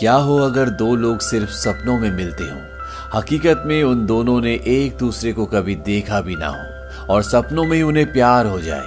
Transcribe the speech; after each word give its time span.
क्या 0.00 0.12
हो 0.12 0.36
अगर 0.38 0.68
दो 0.68 0.96
लोग 0.96 1.20
सिर्फ़ 1.20 1.50
सपनों 1.50 1.98
में 1.98 2.10
मिलते 2.10 2.44
हों? 2.44 2.60
हकीकत 3.14 3.62
में 3.66 3.82
उन 3.82 4.06
दोनों 4.06 4.40
ने 4.40 4.54
एक 4.54 4.96
दूसरे 4.98 5.32
को 5.32 5.46
कभी 5.46 5.74
देखा 5.74 6.20
भी 6.20 6.36
ना 6.36 6.46
हो 6.46 6.88
और 7.14 7.22
सपनों 7.22 7.64
में 7.64 7.76
ही 7.76 7.82
उन्हें 7.82 8.12
प्यार 8.12 8.46
हो 8.46 8.60
जाए। 8.60 8.84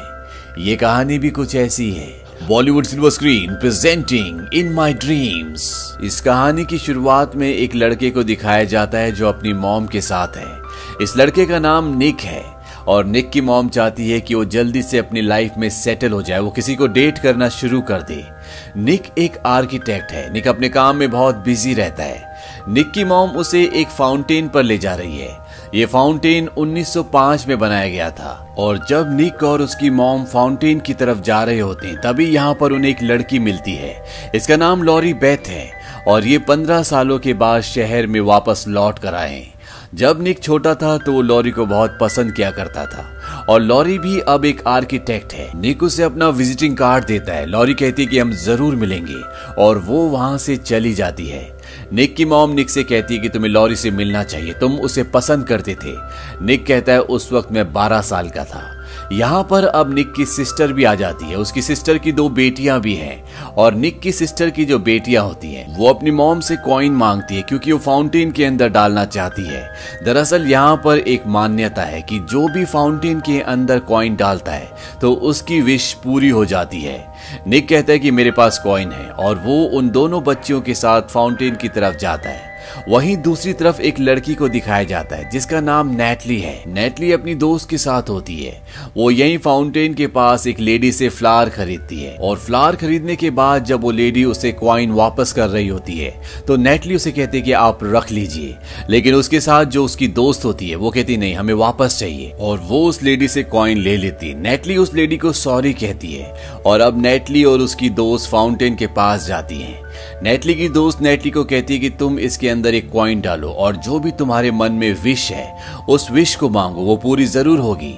ये 0.57 0.75
कहानी 0.75 1.19
भी 1.19 1.29
कुछ 1.29 1.55
ऐसी 1.55 1.91
है। 1.91 2.23
Bollywood 2.47 2.85
silver 2.85 3.09
screen 3.09 3.53
presenting 3.53 4.47
in 4.53 4.73
my 4.73 4.93
dreams. 4.93 5.97
इस 6.03 6.21
कहानी 6.21 6.65
की 6.65 6.77
शुरुआत 6.77 7.35
में 7.35 7.55
एक 7.55 7.75
लड़के 7.75 8.09
को 8.09 8.23
दिखाया 8.23 8.63
जाता 8.63 8.97
है 8.97 9.11
जो 9.11 9.29
अपनी 9.29 9.53
मॉम 9.53 9.87
के 9.87 10.01
साथ 10.01 10.37
है। 10.37 10.61
इस 11.01 11.17
लड़के 11.17 11.45
का 11.45 11.59
नाम 11.59 11.97
निक 11.97 12.19
है 12.19 12.43
और 12.87 13.05
निक 13.05 13.29
की 13.29 13.41
मॉम 13.41 13.69
चाहती 13.69 14.11
है 14.11 14.21
कि 14.21 14.35
वो 14.35 14.45
जल्दी 14.45 14.83
से 14.83 14.97
अपनी 14.97 15.21
लाइफ 15.21 15.51
में 15.57 15.69
सेटल 15.69 16.09
हो 16.09 16.21
जाए। 16.21 16.39
वो 16.39 16.51
किसी 16.51 16.75
को 16.75 16.87
डेट 16.87 17.17
करना 17.17 17.49
शुरू 17.49 17.81
कर 17.81 18.01
दे। 18.01 18.38
निक 18.77 19.03
एक 19.17 19.37
आर्किटेक्ट 19.45 20.11
है। 20.11 20.33
निक 20.33 20.47
अपने 20.47 20.69
काम 20.69 20.95
में 20.95 21.11
बहुत 21.11 21.35
बिज़ी 21.35 21.73
रहता 21.73 22.03
है। 22.03 22.35
निक 22.69 22.91
की 22.91 23.03
मॉम 23.03 23.29
उसे 23.29 23.71
एक 23.73 23.87
फाउंटेन 23.87 24.47
पर 24.47 24.63
ले 24.63 24.77
जा 24.77 24.95
रही 24.95 25.19
है। 25.19 25.37
ये 25.75 25.85
फाउंटेन 25.85 26.49
1905 26.57 27.47
में 27.47 27.59
बनाया 27.59 27.89
गया 27.89 28.11
था। 28.11 28.55
और 28.57 28.85
जब 28.89 29.17
निक 29.17 29.43
और 29.43 29.61
उसकी 29.61 29.89
मॉम 29.89 30.25
फाउंटेन 30.25 30.79
की 30.79 30.93
तरफ़ 30.93 31.19
जा 31.19 31.43
रहे 31.43 31.59
होते 31.59 31.87
हैं, 31.87 32.01
तभी 32.01 32.25
यहाँ 32.25 32.53
पर 32.53 32.71
उन्हें 32.71 32.91
एक 32.91 33.03
लड़की 33.03 33.39
मिलती 33.39 33.75
है। 33.75 34.05
इसका 34.35 34.55
नाम 34.55 34.83
लॉरी 34.83 35.13
बेथ 35.13 35.47
है। 35.47 35.79
और 36.07 36.25
ये 36.25 36.37
पंद्रह 36.37 36.83
सालों 36.83 37.19
के 37.19 37.33
बाद 37.33 37.61
शहर 37.61 38.07
में 38.07 38.21
वापस 38.21 38.65
लौट 38.67 38.99
कर 38.99 39.15
आए 39.15 39.47
जब 39.95 40.21
निक 40.21 40.39
छोटा 40.39 40.75
था 40.75 40.97
तो 40.97 41.13
वो 41.13 41.21
लॉरी 41.21 41.51
को 41.51 41.65
बहुत 41.65 41.97
पसंद 42.01 42.31
किया 42.31 42.51
करता 42.51 42.85
था। 42.85 43.18
और 43.49 43.61
लॉरी 43.61 43.97
भी 43.99 44.19
अब 44.19 44.45
एक 44.45 44.61
आर्किटेक्ट 44.67 45.33
है। 45.33 45.49
निक 45.61 45.83
उसे 45.83 46.03
अपना 46.03 46.29
विजिटिंग 46.29 46.77
कार्ड 46.77 47.05
देता 47.05 47.33
है। 47.33 47.45
लॉरी 47.45 47.73
कहती 47.73 48.03
है 48.03 48.07
कि 48.07 48.19
हम 48.19 48.31
ज़रूर 48.31 48.75
मिलेंगे 48.75 49.21
और 49.57 49.77
वो 49.77 50.01
वहाँ 50.07 50.37
से 50.37 50.57
चली 50.57 50.93
जाती 50.93 51.27
है। 51.27 51.57
निक 51.93 52.15
की 52.15 52.25
मॉम 52.25 52.51
निक 52.51 52.69
से 52.69 52.83
कहती 52.83 53.15
है 53.15 53.21
कि 53.21 53.29
तुम्हें 53.29 53.51
लॉरी 53.51 53.75
से 53.75 53.91
मिलना 53.91 54.23
चाहिए। 54.23 54.53
तुम 54.53 54.75
उसे 54.79 55.03
पसंद 55.03 55.47
करते 55.47 55.75
थे। 55.75 55.95
निक 56.41 56.65
कहता 56.65 56.91
है, 56.91 56.99
उस 56.99 57.31
वक्त 57.33 57.51
मैं 57.51 57.71
बारह 57.73 58.01
साल 58.01 58.29
का 58.29 58.43
था। 58.43 58.78
यहाँ 59.11 59.43
पर 59.43 59.65
अब 59.65 59.93
निक 59.93 60.11
की 60.13 60.25
सिस्टर 60.25 60.73
भी 60.73 60.83
आ 60.83 60.93
जाती 60.95 61.25
है। 61.25 61.35
उसकी 61.35 61.61
सिस्टर 61.61 61.97
की 61.97 62.11
दो 62.11 62.27
बेटियाँ 62.29 62.79
भी 62.81 62.93
हैं। 62.95 63.23
और 63.55 63.73
निक 63.73 63.99
की 63.99 64.11
सिस्टर 64.11 64.49
की 64.49 64.65
जो 64.65 64.79
बेटियाँ 64.79 65.23
होती 65.23 65.53
हैं, 65.53 65.65
वो 65.77 65.87
अपनी 65.89 66.11
मॉम 66.11 66.39
से 66.39 66.55
कॉइन 66.57 66.93
मांगती 66.93 67.35
है, 67.35 67.41
क्योंकि 67.41 67.71
वो 67.71 67.79
फाउंटेन 67.79 68.31
के 68.31 68.45
अंदर 68.45 68.69
डालना 68.69 69.05
चाहती 69.05 69.45
है। 69.45 69.63
दरअसल 70.05 70.47
यहाँ 70.47 70.75
पर 70.77 70.97
एक 70.97 71.23
मान्यता 71.27 71.83
है 71.83 72.01
कि 72.01 72.19
जो 72.21 72.47
भी 72.47 72.65
फाउंटेन 72.65 73.19
के 73.19 73.39
अंदर 73.41 73.79
कॉइन 73.79 74.15
डालता 74.15 74.51
है 74.51 74.69
तो 75.01 75.13
उसकी 75.13 75.61
विश 75.61 75.93
पूरी 76.03 76.29
हो 76.29 76.45
जाती 76.45 76.81
है। 76.81 77.05
निक 77.47 77.67
कहता 77.69 77.91
है 77.91 77.99
कि 77.99 78.11
मेरे 78.11 78.31
पास 78.31 78.61
कॉइन 78.63 78.91
है, 78.91 79.09
और 79.09 79.35
वो 79.37 79.63
उन 79.69 79.89
दोनों 79.89 80.23
बच्चियों 80.23 80.61
के 80.61 80.73
साथ 80.73 81.01
फाउंटेन 81.03 81.55
की 81.55 81.69
तरफ़ 81.69 81.97
जाता 81.97 82.29
है। 82.29 82.48
वहीं 82.89 83.17
दूसरी 83.17 83.53
तरफ़ 83.53 83.81
एक 83.81 83.99
लड़की 83.99 84.35
को 84.35 84.49
दिखाया 84.49 84.83
जाता 84.83 85.15
है, 85.15 85.29
जिसका 85.29 85.61
नाम 85.61 85.95
नेटली 85.95 86.39
है। 86.39 86.63
नेटली 86.67 87.11
अपनी 87.11 87.35
दोस्त 87.35 87.69
के 87.69 87.77
साथ 87.77 88.09
होती 88.09 88.43
है। 88.43 88.61
वो 88.97 89.11
यही 89.11 89.37
फाउंटेन 89.37 89.93
के 89.93 90.07
पास 90.07 90.47
एक 90.47 90.59
लेडी 90.59 90.91
से 90.91 91.09
फ्लावर 91.09 91.49
खरीदती 91.49 91.99
है। 91.99 92.15
और 92.15 92.37
फ्लावर 92.37 92.75
खरीदने 92.75 93.15
के 93.15 93.29
बाद 93.29 93.65
जब 93.65 93.81
वो 93.81 93.91
लेडी 93.91 94.23
उसे 94.23 94.51
क्वाइन 94.51 94.91
वापस 94.91 95.33
कर 95.33 95.47
रही 95.47 95.67
होती 95.67 95.97
है 95.97 96.21
तो 96.47 96.55
नेटली 96.55 96.95
उसे 96.95 97.11
कहती 97.11 97.37
है 97.37 97.43
कि 97.43 97.51
आप 97.51 97.79
रख 97.83 98.11
लीजिए। 98.11 98.55
लेकिन 98.89 99.13
उसके 99.13 99.39
साथ 99.39 99.65
जो 99.65 99.85
उसकी 99.85 100.07
दोस्त 100.07 100.45
होती 100.45 100.69
है, 100.69 100.75
वो 100.75 100.89
कहती 100.89 101.17
नहीं, 101.17 101.35
हमें 101.35 101.53
वापस 101.53 101.97
चाहिए। 101.99 102.31
और 102.39 102.57
वो 102.57 102.85
उस 102.85 103.03
लेडी 103.03 103.27
से 103.27 103.43
क्वाइन 103.43 103.77
ले 103.77 103.97
लेती 103.97 104.29
है। 104.29 104.41
नेटली 104.41 104.77
उस 104.77 104.93
लेडी 104.93 105.17
को 105.17 105.31
सॉरी 105.33 105.73
कहती 105.73 106.13
है। 106.13 106.33
और 106.65 106.81
अब 106.81 107.01
नेटली 107.01 107.43
और 107.43 107.59
उसकी 107.59 107.89
दोस्त 107.89 108.29
फाउंटेन 108.29 108.75
के 108.75 108.87
पास 108.87 109.27
जाती 109.27 109.57
है। 109.57 109.88
नेटली 110.23 110.53
की 110.55 110.67
दोस्त 110.69 111.01
नेटली 111.01 111.31
को 111.31 111.43
कहती 111.43 111.73
है 111.73 111.79
कि 111.79 111.89
तुम 111.89 112.19
इसके 112.19 112.49
अंदर 112.49 112.75
एक 112.75 112.89
क्वाइन 112.91 113.21
डालो 113.21 113.49
और 113.49 113.75
जो 113.75 113.99
भी 113.99 114.11
तुम्हारे 114.11 114.51
मन 114.51 114.71
में 114.71 114.91
विश 115.03 115.31
है, 115.31 115.55
उस 115.89 116.09
विश 116.11 116.35
को 116.35 116.49
मांगो, 116.49 116.81
वो 116.81 116.95
पूरी 116.97 117.25
ज़रूर 117.25 117.59
होगी। 117.59 117.95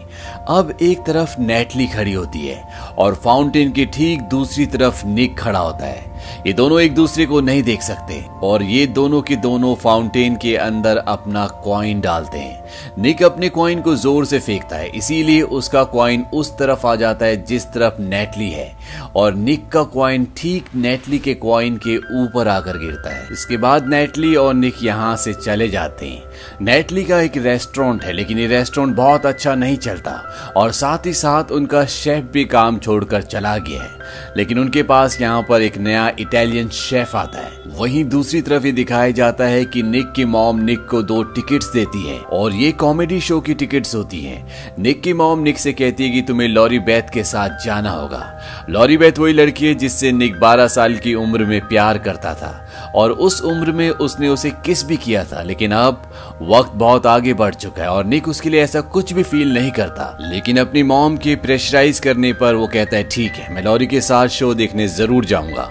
अब 0.50 0.78
एक 0.82 1.00
तरफ़ 1.00 1.40
नेटली 1.40 1.88
खड़ी 1.88 2.14
होती 2.14 2.48
है 2.48 2.64
और 2.98 3.16
फाउंटेन 3.16 3.72
के 3.72 3.86
ठीक 3.86 4.22
दूसरी 4.22 4.66
तरफ़ 4.66 5.06
निक 5.08 5.38
खड़ा 5.40 5.60
होता 5.60 5.86
है। 5.86 6.11
ये 6.48 6.54
दोनों 6.54 6.80
एक 6.82 6.94
दूसरे 6.96 7.26
को 7.26 7.42
नहीं 7.42 7.64
देख 7.64 7.82
सकते 7.82 8.24
और 8.44 8.64
ये 8.64 8.86
दोनों 8.90 9.22
के 9.22 9.36
दोनों 9.38 9.74
फाउंटेन 9.76 10.36
के 10.36 10.56
अंदर 10.58 10.98
अपना 10.98 11.46
क्वाइन 11.64 12.02
डालते 12.02 12.40
हैं। 12.40 13.02
निक 13.02 13.24
अपने 13.24 13.50
क्वाइन 13.50 13.82
को 13.82 13.96
ज़ोर 13.96 14.26
से 14.26 14.40
फेंकता 14.40 14.76
है, 14.76 14.88
इसीलिए 14.90 15.42
उसका 15.42 15.84
क्वाइन 15.86 16.26
उस 16.34 16.52
तरफ़ 16.58 16.86
आ 16.88 16.96
जाता 16.96 17.26
है 17.26 17.44
जिस 17.46 17.66
तरफ़ 17.66 18.02
नेटली 18.02 18.50
है। 18.50 18.70
और 19.16 19.34
निक 19.36 19.68
का 19.70 19.84
क्वाइन 19.84 20.28
ठीक 20.38 20.66
नेटली 20.76 21.20
के 21.20 21.34
क्वाइन 21.36 21.78
के 21.78 21.98
ऊपर 22.24 22.48
आकर 22.48 22.78
गिरता 22.78 23.10
है। 23.10 23.28
इसके 23.32 23.58
बाद 23.58 23.88
नेटली 23.88 24.36
और 24.36 24.54
निक 24.54 24.84
यहाँ 24.84 25.16
से 25.16 25.34
चले 25.34 25.68
जाते 25.70 26.06
हैं। 26.06 26.66
नेटली 26.66 27.04
का 27.04 27.20
एक 27.20 27.38
रेस्टोरेंट 27.38 28.04
है, 28.04 28.14
लेकिन 28.14 28.40
ये 28.40 28.48
रेस्टोरेंट 28.48 28.96
बहुत 28.96 29.26
अच्छा 29.26 29.56
नहीं 29.56 29.78
चलता। 29.78 30.12
और 30.58 30.72
साथ 30.72 31.06
ही 31.06 31.14
साथ 31.14 31.52
उनका 31.52 31.86
शेफ 31.86 32.30
भी 32.34 32.46
काम 32.46 32.78
छोड़कर 32.80 33.22
चला 33.24 33.58
गया 33.58 33.82
है। 33.82 34.01
लेकिन 34.38 34.60
उनके 34.60 34.84
पास 34.84 35.22
यहाँ 35.22 35.42
पर 35.50 35.62
एक 35.62 35.78
नया 35.78 36.12
इटालियन 36.20 36.70
शेफ 36.70 37.16
आता 37.16 37.40
है। 37.40 37.52
वहीं 37.68 38.04
दूसरी 38.06 38.42
तरफ़ 38.42 38.66
ये 38.66 38.72
दिखाया 38.72 39.12
जाता 39.12 39.44
है 39.44 39.66
कि 39.66 39.84
निक 39.84 40.12
की 40.12 40.26
मॉम 40.26 40.60
निक 40.60 40.86
को 40.86 41.02
दो 41.02 41.24
टिकट्स 41.24 41.72
देती 41.74 42.10
है 42.10 42.20
और 42.20 42.54
ये 42.54 42.72
कॉमेडी 42.72 43.20
शो 43.22 43.40
की 43.42 43.54
टिकट्स 43.54 43.96
होती 43.96 44.22
है। 44.22 44.44
निक 44.80 45.02
की 45.02 45.14
मॉम 45.14 45.40
निक 45.40 45.58
से 45.58 45.74
कहती 45.74 46.04
है 46.04 46.10
कि 46.10 46.22
तुम्हें 46.22 46.48
लॉरी 46.48 46.80
बैथ 46.80 47.14
के 47.14 47.24
साथ 47.24 47.66
जाना 47.66 47.90
होगा। 47.90 48.42
लॉरी 48.70 48.98
बैथ 48.98 49.20
वही 49.20 49.34
लड़की 49.34 49.66
है 49.66 49.76
जिससे 49.76 50.12
निक 50.12 50.40
12 50.40 50.68
साल 50.68 50.96
की 50.96 51.16
उम्र 51.16 51.46
में 51.46 51.62
प्यार 51.68 51.98
करता 51.98 52.34
था। 52.34 52.68
और 52.96 53.12
उस 53.12 53.42
उम्र 53.42 53.72
में 53.72 53.90
उसने 53.90 54.28
उसे 54.28 54.50
किस 54.66 54.84
भी 54.86 54.98
किया 54.98 55.24
था, 55.26 55.42
लेकिन 55.42 55.72
अब 55.72 56.02
वक्त 56.42 56.72
बहुत 56.76 57.06
आगे 57.08 57.34
बढ़ 57.34 57.54
चुका 57.56 57.84
है 57.84 57.90
और 57.90 58.06
निक 58.06 58.28
उसके 58.28 58.50
लिए 58.50 58.62
ऐसा 58.62 58.82
कुछ 58.82 59.14
भी 59.14 59.24
फील 59.24 59.54
नहीं 59.54 59.72
करता। 59.72 60.18
लेकिन 60.22 60.58
अपनी 60.58 60.84
मॉम 60.84 61.18
के 61.18 61.36
प्रेशराइज 61.38 62.00
करने 62.00 62.34
पर 62.34 62.56
वो 62.56 62.68
कहता 62.68 62.98
है, 62.98 63.04
ठीक 63.04 63.32
है, 63.32 63.54
मैं 63.54 63.64
लॉरी 63.64 63.88
के 63.88 64.02
साथ 64.02 64.28
शो 64.30 64.54
देखने 64.54 64.88
ज़रूर 64.90 65.26
जाऊँगा। 65.26 65.70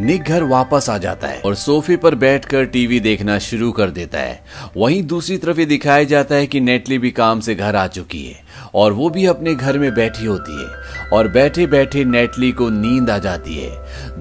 निक 0.00 0.22
घर 0.22 0.42
वापस 0.42 0.90
आ 0.90 0.98
जाता 0.98 1.28
है 1.28 1.40
और 1.44 1.54
सोफे 1.54 1.96
पर 1.96 2.14
बैठकर 2.14 2.64
टीवी 2.64 3.00
देखना 3.00 3.38
शुरू 3.38 3.72
कर 3.72 3.90
देता 3.90 4.18
है। 4.18 4.40
वहीं 4.76 5.02
दूसरी 5.02 5.38
तरफ़ 5.38 5.58
ये 5.60 5.66
दिखाया 5.66 6.04
जाता 6.04 6.34
है 6.34 6.46
कि 6.46 6.60
नेटली 6.60 6.98
भी 6.98 7.10
काम 7.10 7.40
से 7.40 7.54
घर 7.54 7.76
आ 7.76 7.86
चुकी 7.86 8.22
है 8.22 8.38
और 8.74 8.92
वो 8.92 9.10
भी 9.10 9.26
अपने 9.26 9.54
घर 9.54 9.78
में 9.78 9.94
बैठी 9.94 10.24
होती 10.24 10.60
है 10.62 10.68
और 11.12 11.28
बैठे 11.28 11.66
बैठे 11.66 12.04
नेटली 12.04 12.52
को 12.52 12.68
नींद 12.68 13.10
आ 13.10 13.18
जाती 13.18 13.54
है। 13.54 13.70